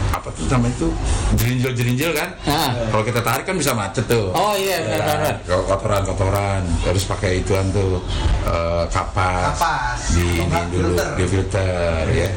apa 0.08 0.28
tuh 0.32 0.44
namanya 0.48 0.74
itu 0.74 0.88
jerinjil-jerinjil 1.34 2.10
kan 2.12 2.30
Nah. 2.42 2.72
kalau 2.90 3.04
kita 3.04 3.20
tarik 3.20 3.44
kan 3.44 3.54
bisa 3.54 3.72
macet 3.72 4.04
tuh 4.06 4.32
Oh 4.32 4.54
iya 4.54 4.82
benar 4.82 4.98
Ya, 4.98 5.04
benar. 5.06 5.34
kalau 5.44 5.62
kotoran-kotoran 5.66 6.62
terus 6.82 7.04
pakai 7.04 7.30
ituan 7.38 7.70
tuh 7.70 8.02
eh, 8.42 8.84
kapas, 8.88 9.54
Kapas. 9.54 10.00
di 10.12 10.26
nggak 10.40 10.64
dulu 10.68 10.88
filter. 10.90 11.08
di 11.14 11.24
filter 11.28 12.04
ya 12.10 12.28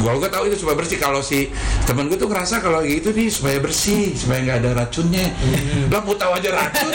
gua 0.00 0.16
gua 0.16 0.28
tahu 0.28 0.48
itu 0.48 0.56
supaya 0.58 0.76
bersih 0.76 0.98
kalau 0.98 1.20
si 1.20 1.52
temen 1.84 2.08
gue 2.08 2.16
tuh 2.16 2.26
ngerasa 2.26 2.58
kalau 2.58 2.80
gitu 2.82 3.12
nih 3.12 3.28
supaya 3.28 3.60
bersih 3.60 4.16
supaya 4.16 4.40
nggak 4.42 4.58
ada 4.64 4.70
racunnya 4.84 5.26
Hmm. 5.40 5.92
lah 5.92 6.00
mau 6.02 6.16
tahu 6.16 6.32
aja 6.36 6.48
racun 6.52 6.88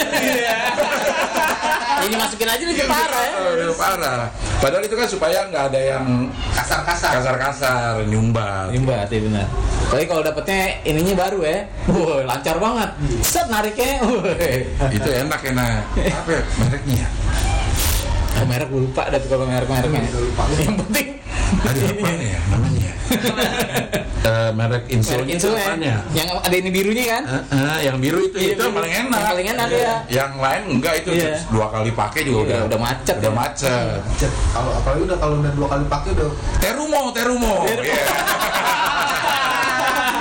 Ini 2.06 2.22
masukin 2.22 2.46
aja 2.46 2.62
lebih 2.62 2.86
parah 2.86 3.24
ya. 3.26 3.34
Oh, 3.66 3.74
parah 3.74 4.30
padahal 4.62 4.84
itu 4.86 4.94
kan 4.94 5.08
supaya 5.10 5.48
nggak 5.50 5.64
ada 5.74 5.80
yang 5.80 6.06
kasar-kasar 6.54 7.12
kasar-kasar 7.18 7.94
nyumbat 8.06 8.70
Ini 8.70 8.78
mbak, 8.86 9.10
iya 9.10 9.22
benar. 9.26 9.48
Tapi 9.90 10.04
kalau 10.06 10.22
dapetnya 10.22 10.82
ininya 10.82 11.14
baru 11.18 11.40
ya, 11.46 11.60
wah 11.90 12.22
lancar 12.26 12.58
banget. 12.58 12.90
Set 13.22 13.46
nariknya, 13.50 14.02
wah. 14.02 14.90
itu 14.90 15.10
enak 15.10 15.42
enak 15.46 15.82
apa 15.94 16.30
ya, 16.30 16.42
mereknya 16.58 16.96
ya? 17.06 17.10
Oh, 18.36 18.46
merek 18.50 18.68
gue 18.68 18.82
lupa 18.86 19.02
kalau 19.10 19.46
merek-mereknya. 19.48 20.10
Udah 20.10 20.22
lupa. 20.26 20.44
Yang 20.58 20.76
penting 20.86 21.08
ada 21.58 21.82
apa 21.86 22.10
ya 22.18 22.40
namanya 22.50 22.92
Eh, 24.26 24.50
merek 24.58 24.90
insul 24.90 25.22
merek 25.22 25.38
insulin 25.38 25.62
apanya? 25.62 26.02
yang 26.18 26.26
ada 26.34 26.50
ini 26.50 26.74
birunya 26.74 27.06
kan. 27.06 27.24
Eh, 27.30 27.44
eh, 27.54 27.78
yang 27.86 28.02
biru 28.02 28.26
itu 28.26 28.34
Iya, 28.42 28.50
itu 28.50 28.58
yang 28.58 28.74
biru. 28.74 28.80
paling 28.82 28.94
enak. 28.98 29.14
Yang 29.14 29.30
paling 29.30 29.48
enak, 29.54 29.68
iya. 29.70 29.96
Yang 30.10 30.32
lain 30.42 30.62
enggak 30.74 30.94
itu 30.98 31.10
Iya. 31.14 31.38
dua 31.46 31.68
kali 31.70 31.90
pakai 31.94 32.22
juga 32.26 32.34
Iya, 32.34 32.42
udah 32.42 32.60
udah 32.66 32.80
macet 32.82 33.16
Udah 33.16 33.30
ya. 33.30 33.38
macet. 33.38 34.00
Cet, 34.18 34.32
kalau 34.50 34.72
apalagi 34.74 35.02
udah 35.06 35.18
kalau 35.22 35.36
udah 35.38 35.54
dua 35.54 35.68
kali 35.70 35.84
pakai 35.86 36.10
udah 36.12 36.28
Terumo, 36.58 37.02
Terumo. 37.14 37.56
Terumo. 37.70 37.94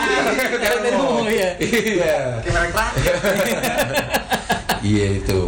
Iya. 0.04 0.76
Terumo, 0.84 1.24
iya. 1.24 1.50
Iya. 1.56 2.16
Iya 4.84 5.06
itu. 5.16 5.42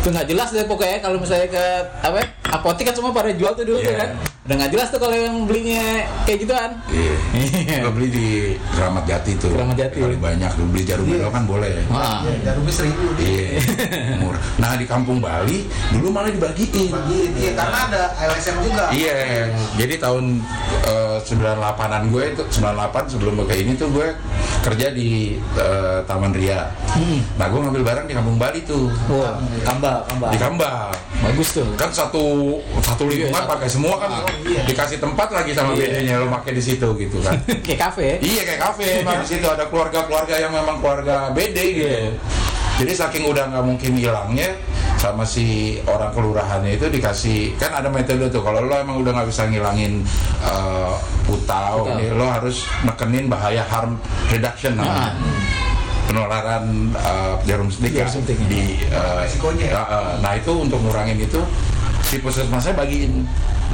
Tuh 0.00 0.08
nggak 0.08 0.26
jelas 0.26 0.48
deh 0.48 0.64
pokoknya 0.64 0.96
kalau 0.98 1.20
misalnya 1.20 1.48
ke 1.50 1.64
apa 2.00 2.16
ya, 2.16 2.26
apotek 2.50 2.84
kan 2.84 2.94
semua 2.94 3.10
pada 3.10 3.30
jual 3.30 3.52
tuh 3.52 3.64
dulu 3.64 3.78
tuh 3.78 3.88
Iya. 3.88 4.00
kan. 4.00 4.10
Udah 4.40 4.54
nggak 4.56 4.70
jelas 4.72 4.88
tuh 4.88 4.98
kalau 4.98 5.14
yang 5.14 5.36
belinya 5.44 5.84
kayak 6.24 6.38
gituan. 6.40 6.70
Iya. 6.88 7.14
Iya. 7.32 7.76
Gue 7.80 7.92
beli 7.92 8.08
di 8.10 8.26
Keramat 8.70 9.04
Jati 9.04 9.32
tuh. 9.36 9.50
Keramat 9.50 9.76
Jati. 9.76 9.98
Kali 10.00 10.18
banyak. 10.18 10.50
Lu 10.56 10.64
beli 10.66 10.82
jarum 10.82 11.04
Iya. 11.04 11.16
merah 11.16 11.30
kan 11.30 11.44
boleh. 11.44 11.72
Wah. 11.86 12.18
ya 12.20 12.34
jarumnya 12.44 12.72
seribu 12.72 13.06
Iya. 13.16 13.46
Murah. 14.18 14.42
Nah 14.56 14.74
di 14.74 14.84
Kampung 14.84 15.18
Bali 15.18 15.64
dulu 15.90 16.10
malah 16.10 16.28
dibagiin. 16.28 16.90
bagi 16.90 17.30
iya 17.36 17.52
karena 17.54 17.78
ada 17.86 18.02
LSM 18.26 18.56
juga 18.60 18.84
Iya, 18.90 19.46
jadi 19.76 19.94
tahun 19.96 20.42
eh, 20.82 21.18
98-an 21.22 22.02
gue 22.08 22.24
itu 22.28 22.42
98 22.50 23.06
sebelum 23.08 23.32
gue 23.36 23.46
kayak 23.46 23.62
ini 23.62 23.72
tuh 23.74 23.88
gue 23.88 24.08
kerja 24.60 24.90
di 24.90 25.38
eh, 25.54 25.98
Taman 26.04 26.32
Ria. 26.32 26.66
Nah, 27.36 27.46
gue 27.46 27.60
ngambil 27.60 27.82
barang 27.84 28.06
di 28.06 28.14
Kampung 28.14 28.36
Bali 28.36 28.60
tuh. 28.62 28.90
Wah, 29.08 29.38
kamba, 29.62 30.02
kamba. 30.04 30.26
Di 30.28 30.38
Kambal. 30.38 30.90
Bagus 31.20 31.48
tuh. 31.52 31.68
Kan 31.76 31.92
satu 31.92 32.56
satu 32.80 33.04
lingkungan 33.04 33.44
Iya. 33.44 33.50
pakai 33.50 33.68
semua 33.68 33.94
kan 33.96 34.08
iya. 34.42 34.64
dikasih 34.64 34.98
tempat 34.98 35.28
lagi 35.28 35.52
sama 35.52 35.76
Iya. 35.76 35.80
bedanya 35.84 36.14
lo 36.16 36.26
pakai 36.32 36.52
di 36.56 36.62
situ 36.64 36.88
gitu 36.96 37.18
kan. 37.20 37.36
kayak 37.66 37.80
kafe 37.88 38.02
ya. 38.02 38.16
iya 38.20 38.42
kayak 38.44 38.60
kafe 38.62 38.84
emang 39.04 39.20
di 39.20 39.28
situ 39.28 39.44
ada 39.44 39.68
keluarga-keluarga 39.68 40.34
yang 40.36 40.52
memang 40.52 40.80
keluarga 40.80 41.28
bede 41.30 41.64
gitu. 41.70 41.86
Iya. 41.86 42.10
Jadi 42.80 42.92
saking 42.96 43.24
udah 43.28 43.44
nggak 43.52 43.64
mungkin 43.66 43.92
hilangnya 43.92 44.56
sama 44.96 45.24
si 45.24 45.76
orang 45.84 46.12
kelurahannya 46.12 46.76
itu 46.76 46.88
dikasih 46.88 47.52
kan 47.56 47.72
ada 47.72 47.92
metode 47.92 48.28
tuh 48.28 48.40
kalau 48.40 48.64
lo 48.64 48.72
emang 48.72 49.00
udah 49.00 49.12
nggak 49.12 49.28
bisa 49.28 49.44
ngilangin 49.44 50.00
eh, 50.40 50.92
putau, 51.24 51.84
Putau. 51.84 52.00
ini 52.00 52.08
lo 52.10 52.24
harus 52.24 52.64
nekenin 52.80 53.28
bahaya 53.28 53.60
harm 53.68 54.00
reduction 54.32 54.80
namanya. 54.80 55.12
Ah. 55.12 55.12
Penularan 56.10 56.64
eh, 56.92 57.34
jarum 57.46 57.70
suntik 57.70 57.94
ya, 57.94 58.02
suntiknya. 58.04 58.46
di 58.50 58.62
Resikonya. 58.90 59.66
ya, 59.68 59.78
eh, 59.80 60.12
nah 60.18 60.32
itu 60.34 60.50
untuk 60.52 60.82
ngurangin 60.82 61.22
itu 61.22 61.38
si 62.02 62.18
puskesmasnya 62.18 62.74
bagiin 62.74 63.22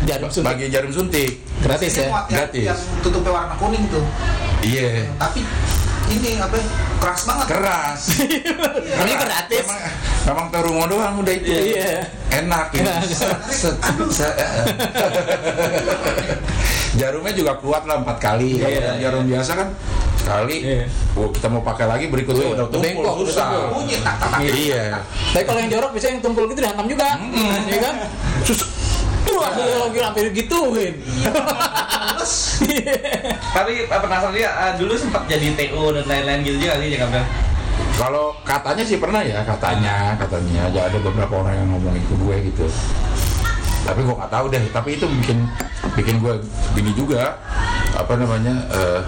Jarum 0.05 0.29
suntik. 0.29 0.45
bagi 0.45 0.69
jarum 0.69 0.93
suntik 0.93 1.41
Gratis 1.59 1.89
Ini 1.91 1.97
ya. 1.97 2.05
yang, 2.05 2.29
Gratis. 2.29 2.67
yang 2.69 2.81
tutupnya 3.01 3.33
warna 3.33 3.57
kuning 3.57 3.89
tuh 3.89 4.05
iya 4.61 5.09
tapi 5.17 5.41
ini 6.07 6.37
apa 6.37 6.53
ya, 6.55 6.67
keras 6.99 7.21
banget 7.25 7.47
keras 7.49 8.01
Ini 9.01 9.13
gratis. 9.17 9.65
memang, 9.65 9.81
memang 10.23 10.47
terumo 10.53 10.85
doang 10.85 11.15
udah 11.19 11.33
itu 11.35 11.49
Iya. 11.49 12.05
enak 12.37 12.67
ya 12.71 12.83
Enak. 12.85 13.01
Set, 13.09 13.41
set, 13.49 13.77
set, 14.13 14.35
jarumnya 16.97 17.33
juga 17.33 17.53
kuat 17.57 17.83
lah 17.85 17.97
empat 17.99 18.17
kali 18.19 18.57
Kalau 18.57 18.69
Iya, 18.69 18.81
yang 18.87 18.99
jarum 19.03 19.25
biasa 19.27 19.53
kan 19.55 19.69
sekali 20.27 20.57
Iya. 20.59 20.85
oh, 21.15 21.31
kita 21.31 21.47
mau 21.47 21.63
pakai 21.63 21.87
lagi 21.87 22.05
berikutnya 22.11 22.43
Iya, 22.43 22.53
udah 22.53 22.67
tumpul 22.67 23.05
susah 23.23 23.47
tumpul. 23.47 23.67
bunyi 23.79 23.97
tak 24.03 24.15
tak 24.19 24.29
tak 24.29 24.41
iya 24.43 24.85
Tapi 25.31 25.45
kalau 25.47 25.59
yang 25.63 25.71
jorok 25.71 25.91
biasanya 25.95 26.13
yang 26.13 26.23
tumpul 26.23 26.45
gitu 26.47 26.61
dihantam 26.61 26.87
juga. 26.87 27.09
Iya 27.63 27.79
kan? 27.79 27.95
susah 28.43 28.69
Tuh 29.23 29.43
ada 29.43 29.59
lagi 29.59 29.99
hampir 29.99 30.27
gituin. 30.33 30.95
terus 32.13 32.63
Tapi 33.57 33.73
eh, 33.83 34.01
penasaran 34.01 34.31
dia 34.31 34.51
eh, 34.51 34.73
dulu 34.79 34.95
sempat 34.95 35.27
jadi 35.27 35.51
TO 35.53 35.91
dan 35.93 36.05
lain-lain 36.05 36.41
gitu 36.43 36.57
juga 36.61 36.79
sih 36.79 36.91
Jakarta. 36.91 37.23
Kalau 37.97 38.37
katanya 38.45 38.85
sih 38.85 39.01
pernah 39.01 39.25
ya, 39.25 39.41
katanya, 39.43 40.15
katanya 40.15 40.69
aja 40.69 40.81
ada 40.85 40.99
beberapa 41.01 41.41
orang 41.41 41.55
yang 41.57 41.69
ngomongin 41.73 42.05
ke 42.05 42.15
gue 42.15 42.37
gitu. 42.47 42.67
Tapi 43.83 44.01
gue 44.01 44.15
nggak 44.15 44.31
tahu 44.31 44.47
deh. 44.47 44.63
Tapi 44.69 44.89
itu 44.95 45.07
bikin 45.11 45.39
bikin 45.97 46.17
gue 46.21 46.35
gini 46.77 46.93
juga, 46.93 47.41
apa 47.93 48.13
namanya 48.15 48.55
eh, 48.71 49.01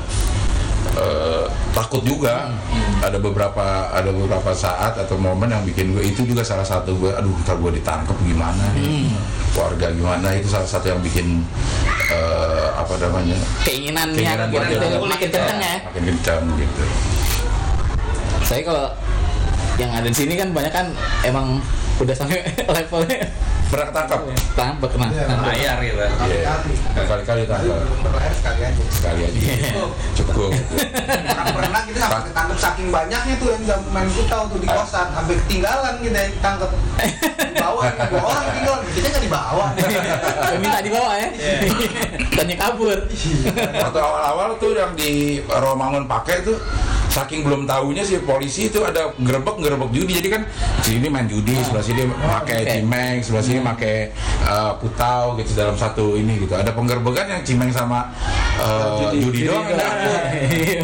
eh, 0.99 1.45
takut 1.71 2.03
juga. 2.03 2.51
Ada 2.99 3.15
beberapa 3.17 3.63
ada 3.89 4.11
beberapa 4.11 4.51
saat 4.51 4.99
atau 4.99 5.15
momen 5.15 5.47
yang 5.47 5.63
bikin 5.63 5.95
gue 5.95 6.03
itu 6.03 6.27
juga 6.27 6.43
salah 6.43 6.67
satu 6.67 6.99
gue, 6.99 7.15
aduh 7.15 7.31
ntar 7.41 7.55
gue 7.57 7.79
ditangkap 7.79 8.19
gimana, 8.21 8.75
keluarga 9.55 9.95
gimana 9.95 10.35
itu 10.35 10.51
salah 10.51 10.67
satu 10.67 10.91
yang 10.91 10.99
bikin 10.99 11.47
eh, 12.11 12.69
apa 12.75 12.99
namanya 12.99 13.39
Keinginannya 13.63 14.19
keinginan 14.19 14.47
gue 14.51 14.61
gitu, 14.61 14.83
jadi- 14.83 14.99
makin 15.07 15.29
kenceng 15.31 15.61
ya. 15.61 15.77
makin 15.87 16.03
kencang 16.11 16.43
gitu. 16.59 16.83
Saya 18.43 18.61
kalau 18.65 18.87
yang 19.79 19.91
ada 19.93 20.09
di 20.09 20.17
sini 20.17 20.35
kan 20.35 20.51
banyak 20.51 20.73
kan 20.75 20.87
emang 21.23 21.63
udah 21.99 22.15
sampai 22.15 22.43
levelnya 22.75 23.31
Pernah 23.69 23.87
ketangkap? 23.93 24.21
tangkap 24.57 24.91
kena. 24.97 25.07
Iya, 25.13 25.25
tangkap. 25.29 25.47
Bayar 25.53 25.77
gitu. 25.85 26.01
Iya, 26.01 26.55
kali-kali 27.05 27.43
tangkap. 27.45 27.79
berlayar 28.01 28.35
sekali 28.35 28.61
aja. 28.65 28.83
Sekali 28.89 29.21
aja. 29.29 29.39
Cukup. 30.17 30.51
Orang 31.29 31.49
pernah 31.53 31.81
kita 31.85 31.99
sampai 32.01 32.23
ketangkep. 32.33 32.57
Saking 32.59 32.89
banyaknya 32.89 33.35
tuh 33.37 33.49
yang 33.53 33.63
jam 33.69 33.81
main 33.93 34.09
putau 34.09 34.43
tuh 34.49 34.59
di 34.59 34.67
kosan. 34.67 35.07
Sampai 35.13 35.35
ketinggalan 35.45 35.95
kita 36.01 36.19
yang 36.19 36.33
ditangkep 36.33 36.71
dibawa 37.69 37.83
dua 38.11 38.23
orang 38.23 38.47
tinggalan 38.55 38.81
kita 38.91 39.07
nggak 39.13 39.25
dibawa 39.25 39.65
Minta 40.63 40.79
di 40.83 40.91
bawah 40.91 41.15
ya. 41.15 41.29
Tanya 42.35 42.57
kabur. 42.57 42.99
waktu 43.79 43.99
awal-awal 44.01 44.49
tuh 44.59 44.73
yang 44.75 44.93
di 44.97 45.43
Romangun 45.47 46.09
pakai 46.09 46.43
tuh 46.43 46.57
saking 47.09 47.41
belum 47.41 47.65
tahunya 47.65 48.03
si 48.03 48.21
polisi 48.21 48.69
itu 48.69 48.81
ada 48.81 49.11
gerbek 49.17 49.57
gerbek 49.59 49.91
judi 49.91 50.13
jadi 50.15 50.29
kan 50.31 50.43
sini 50.81 51.09
main 51.09 51.25
judi 51.25 51.57
sebelah 51.59 51.81
sini 51.81 52.03
pakai 52.07 52.59
oke. 52.59 52.71
cimeng 52.71 53.17
sebelah 53.19 53.43
sini 53.43 53.59
pakai 53.61 53.95
eh, 54.45 54.73
putau 54.77 55.33
gitu 55.35 55.51
dalam 55.55 55.73
satu 55.75 56.15
ini 56.15 56.37
gitu 56.39 56.53
ada 56.53 56.69
penggerbekan 56.69 57.27
yang 57.27 57.43
cimeng 57.43 57.71
sama 57.71 58.13
eh, 58.57 59.09
Judi- 59.09 59.25
judi, 59.25 59.39
judi 59.41 59.41
doang 59.47 59.65
doang. 59.67 59.97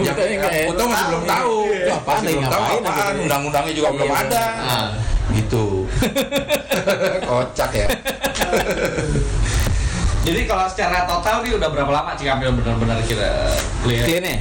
yang 0.01 0.43
ya? 0.51 0.65
putau 0.67 0.85
masih 0.87 1.07
belum 1.07 1.25
tahu 1.25 1.57
Itu 1.67 1.93
apaan 1.93 2.21
nih, 2.21 2.35
belum 2.35 2.49
tahu 2.49 2.65
apaan 2.81 2.81
gitu. 3.13 3.23
undang-undangnya 3.23 3.73
juga 3.75 3.89
belum 3.93 4.09
Iya, 4.09 4.21
ada 4.23 4.45
ah. 4.65 4.89
gitu 5.31 5.65
kocak 7.29 7.71
ya 7.75 7.87
Jadi 10.25 10.49
kalau 10.49 10.65
secara 10.65 11.05
total 11.05 11.45
nih 11.45 11.53
udah 11.53 11.69
berapa 11.69 11.93
lama 11.93 12.17
Cikampil 12.17 12.49
benar-benar 12.55 12.97
kita 13.05 13.29
lihat? 13.85 14.05
Clean 14.09 14.25
ya? 14.25 14.37